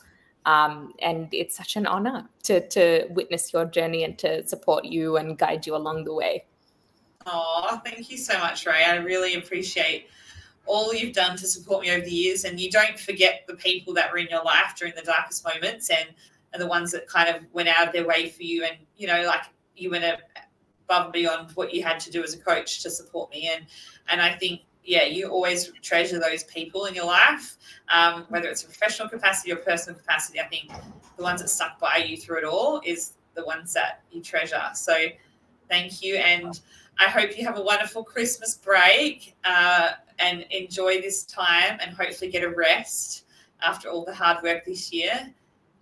um, 0.48 0.94
and 1.00 1.28
it's 1.33 1.54
such 1.54 1.76
an 1.76 1.87
honor 1.87 2.26
to, 2.44 2.66
to 2.68 3.07
witness 3.11 3.52
your 3.52 3.66
journey 3.66 4.04
and 4.04 4.16
to 4.18 4.46
support 4.48 4.87
you 4.87 5.18
and 5.18 5.37
guide 5.37 5.66
you 5.66 5.76
along 5.76 6.04
the 6.04 6.14
way. 6.14 6.46
Oh, 7.26 7.78
thank 7.85 8.11
you 8.11 8.16
so 8.16 8.38
much, 8.38 8.64
Ray. 8.64 8.83
I 8.85 8.96
really 8.96 9.35
appreciate 9.35 10.09
all 10.68 10.94
you've 10.94 11.14
done 11.14 11.37
to 11.37 11.46
support 11.46 11.83
me 11.83 11.90
over 11.90 12.04
the 12.04 12.11
years. 12.11 12.44
And 12.44 12.61
you 12.61 12.70
don't 12.70 12.98
forget 12.98 13.44
the 13.48 13.54
people 13.54 13.92
that 13.94 14.12
were 14.12 14.18
in 14.18 14.28
your 14.28 14.44
life 14.44 14.74
during 14.76 14.94
the 14.94 15.02
darkest 15.02 15.44
moments 15.44 15.90
and, 15.90 16.11
and 16.52 16.62
the 16.62 16.66
ones 16.66 16.92
that 16.92 17.09
kind 17.09 17.35
of 17.35 17.42
went 17.52 17.68
out 17.68 17.87
of 17.87 17.92
their 17.92 18.07
way 18.07 18.28
for 18.28 18.42
you. 18.42 18.64
And, 18.64 18.76
you 18.96 19.07
know, 19.07 19.24
like 19.24 19.42
you 19.76 19.90
went 19.90 20.04
above 20.04 21.04
and 21.04 21.12
beyond 21.12 21.50
what 21.52 21.74
you 21.74 21.83
had 21.83 21.98
to 22.00 22.11
do 22.11 22.22
as 22.22 22.35
a 22.35 22.38
coach 22.38 22.83
to 22.83 22.90
support 22.90 23.31
me. 23.31 23.50
And, 23.52 23.66
and 24.09 24.20
I 24.20 24.35
think 24.35 24.62
yeah, 24.88 25.04
you 25.04 25.28
always 25.28 25.70
treasure 25.83 26.18
those 26.18 26.44
people 26.44 26.87
in 26.87 26.94
your 26.94 27.04
life, 27.04 27.59
um, 27.90 28.24
whether 28.31 28.48
it's 28.48 28.62
a 28.62 28.66
professional 28.66 29.07
capacity 29.07 29.52
or 29.52 29.57
personal 29.57 29.98
capacity. 29.98 30.40
I 30.40 30.46
think 30.46 30.70
the 31.18 31.22
ones 31.22 31.42
that 31.42 31.48
stuck 31.48 31.78
by 31.78 31.98
you 31.98 32.16
through 32.16 32.38
it 32.38 32.44
all 32.44 32.81
is 32.85 33.12
the 33.35 33.44
ones 33.44 33.74
that 33.74 34.02
you 34.11 34.22
treasure. 34.22 34.62
So 34.74 34.94
thank 35.68 36.02
you. 36.02 36.16
And 36.16 36.59
I 36.98 37.04
hope 37.04 37.38
you 37.38 37.44
have 37.44 37.58
a 37.58 37.62
wonderful 37.62 38.02
Christmas 38.02 38.56
break 38.56 39.37
uh, 39.44 39.90
and 40.18 40.44
enjoy 40.50 41.00
this 41.00 41.24
time 41.24 41.78
and 41.80 41.96
hopefully 41.96 42.30
get 42.30 42.42
a 42.42 42.50
rest 42.50 43.24
after 43.62 43.88
all 43.88 44.04
the 44.04 44.14
hard 44.14 44.42
work 44.42 44.64
this 44.64 44.92
year. 44.92 45.32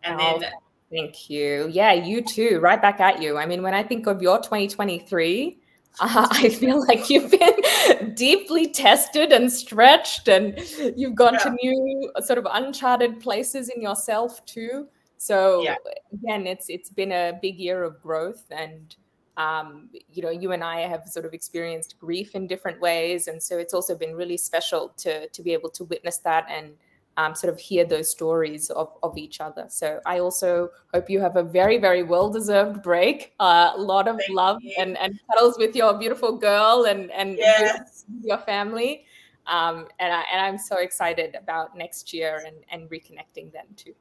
And 0.03 0.21
oh, 0.21 0.39
then. 0.39 0.53
Thank 0.91 1.29
you. 1.29 1.69
Yeah, 1.71 1.93
you 1.93 2.23
too. 2.23 2.61
Right 2.61 2.81
back 2.81 3.01
at 3.01 3.21
you. 3.21 3.39
I 3.39 3.47
mean, 3.47 3.63
when 3.63 3.75
I 3.75 3.83
think 3.83 4.07
of 4.07 4.23
your 4.23 4.39
2023, 4.39 5.59
uh, 6.01 6.29
I 6.31 6.49
feel 6.51 6.87
like 6.87 7.11
you've 7.11 7.31
been 7.31 8.15
deeply 8.15 8.69
tested 8.69 9.33
and 9.33 9.51
stretched, 9.51 10.29
and 10.29 10.59
you've 10.97 11.15
gone 11.15 11.35
yeah. 11.35 11.39
to 11.41 11.51
new, 11.51 12.13
sort 12.21 12.39
of 12.39 12.47
uncharted 12.51 13.21
places 13.21 13.69
in 13.69 13.83
yourself 13.83 14.45
too. 14.47 14.87
So 15.17 15.63
yeah. 15.63 15.77
again, 16.13 16.47
it's 16.47 16.69
it's 16.69 16.91
been 16.91 17.11
a 17.13 17.39
big 17.41 17.59
year 17.59 17.83
of 17.83 18.01
growth, 18.03 18.45
and 18.51 18.95
um, 19.37 19.91
you 20.13 20.23
know, 20.23 20.31
you 20.31 20.53
and 20.53 20.65
I 20.65 20.81
have 20.81 21.07
sort 21.07 21.27
of 21.27 21.35
experienced 21.35 21.99
grief 21.99 22.35
in 22.35 22.47
different 22.47 22.81
ways, 22.81 23.29
and 23.29 23.43
so 23.43 23.59
it's 23.59 23.75
also 23.75 23.95
been 23.95 24.15
really 24.15 24.37
special 24.37 24.93
to 24.99 25.29
to 25.29 25.43
be 25.43 25.53
able 25.53 25.71
to 25.71 25.85
witness 25.85 26.19
that 26.19 26.47
and 26.51 26.73
um, 27.17 27.35
sort 27.35 27.53
of 27.53 27.59
hear 27.59 27.85
those 27.85 28.11
stories 28.11 28.71
of, 28.71 28.93
of 29.03 29.17
each 29.17 29.41
other. 29.41 29.67
So 29.69 30.01
I 30.05 30.19
also 30.19 30.71
hope 30.93 31.09
you 31.09 31.21
have 31.21 31.37
a 31.37 31.43
very, 31.43 31.79
very 31.79 32.03
well 32.03 32.29
deserved 32.29 32.83
break. 32.83 33.33
Uh, 33.41 33.73
a 33.75 33.81
lot 33.81 34.07
of 34.09 34.19
Thank 34.19 34.31
love 34.31 34.63
and, 34.79 34.99
and 34.99 35.19
cuddles 35.31 35.57
with 35.59 35.75
your 35.75 35.99
beautiful 35.99 36.37
girl 36.37 36.87
and, 36.89 37.11
and 37.13 37.37
yes. 37.39 38.05
your 38.23 38.39
family. 38.39 39.07
Um, 39.47 39.87
and, 39.99 40.13
I, 40.13 40.25
and 40.33 40.41
I'm 40.43 40.59
so 40.59 40.79
excited 40.79 41.37
about 41.37 41.77
next 41.77 42.13
year 42.13 42.43
and, 42.47 42.57
and 42.71 42.91
reconnecting 42.91 43.53
then 43.53 43.67
too. 43.77 43.95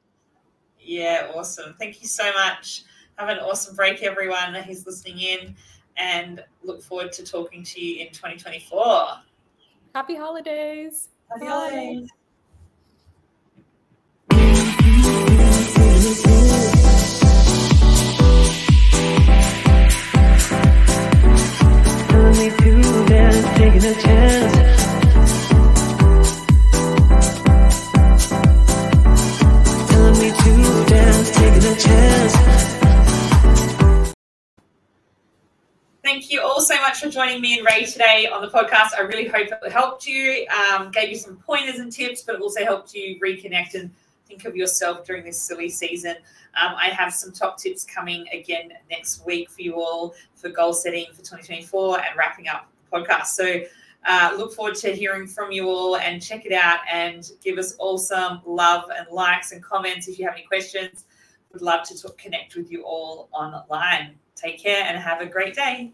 Yeah, 0.78 1.32
awesome. 1.34 1.74
Thank 1.78 2.02
you 2.02 2.08
so 2.08 2.30
much. 2.34 2.84
Have 3.18 3.30
an 3.30 3.38
awesome 3.38 3.74
break, 3.74 4.02
everyone 4.02 4.54
who's 4.54 4.86
listening 4.86 5.18
in, 5.20 5.56
and 5.96 6.44
look 6.62 6.82
forward 6.82 7.12
to 7.12 7.24
talking 7.24 7.62
to 7.62 7.80
you 7.82 8.00
in 8.04 8.12
2024. 8.12 9.08
Happy 9.94 10.14
holidays. 10.14 11.08
Happy 11.30 11.46
Bye. 11.46 11.50
holidays. 11.50 12.10
Joining 37.36 37.50
me 37.50 37.58
and 37.58 37.66
Ray 37.66 37.84
today 37.84 38.26
on 38.32 38.40
the 38.40 38.48
podcast. 38.48 38.92
I 38.96 39.02
really 39.02 39.26
hope 39.26 39.48
it 39.62 39.70
helped 39.72 40.06
you, 40.06 40.46
um, 40.48 40.90
gave 40.90 41.10
you 41.10 41.16
some 41.16 41.36
pointers 41.36 41.78
and 41.80 41.92
tips, 41.92 42.22
but 42.22 42.36
it 42.36 42.40
also 42.40 42.64
helped 42.64 42.94
you 42.94 43.20
reconnect 43.20 43.74
and 43.74 43.90
think 44.26 44.46
of 44.46 44.56
yourself 44.56 45.04
during 45.04 45.22
this 45.22 45.38
silly 45.38 45.68
season. 45.68 46.16
Um, 46.58 46.74
I 46.76 46.86
have 46.88 47.12
some 47.12 47.32
top 47.32 47.58
tips 47.58 47.84
coming 47.84 48.26
again 48.32 48.72
next 48.90 49.26
week 49.26 49.50
for 49.50 49.60
you 49.60 49.74
all 49.74 50.14
for 50.34 50.48
goal 50.48 50.72
setting 50.72 51.08
for 51.10 51.18
2024 51.18 51.98
and 51.98 52.16
wrapping 52.16 52.48
up 52.48 52.68
the 52.90 52.98
podcast. 52.98 53.26
So 53.26 53.60
uh, 54.06 54.34
look 54.38 54.54
forward 54.54 54.76
to 54.76 54.92
hearing 54.94 55.26
from 55.26 55.52
you 55.52 55.68
all 55.68 55.98
and 55.98 56.22
check 56.22 56.46
it 56.46 56.52
out 56.52 56.78
and 56.90 57.30
give 57.44 57.58
us 57.58 57.74
all 57.74 57.98
some 57.98 58.40
love 58.46 58.84
and 58.96 59.06
likes 59.12 59.52
and 59.52 59.62
comments 59.62 60.08
if 60.08 60.18
you 60.18 60.24
have 60.24 60.34
any 60.34 60.46
questions. 60.46 61.04
Would 61.52 61.60
love 61.60 61.86
to 61.88 62.00
talk, 62.00 62.16
connect 62.16 62.56
with 62.56 62.72
you 62.72 62.84
all 62.84 63.28
online. 63.32 64.14
Take 64.36 64.58
care 64.62 64.84
and 64.84 64.96
have 64.96 65.20
a 65.20 65.26
great 65.26 65.54
day. 65.54 65.92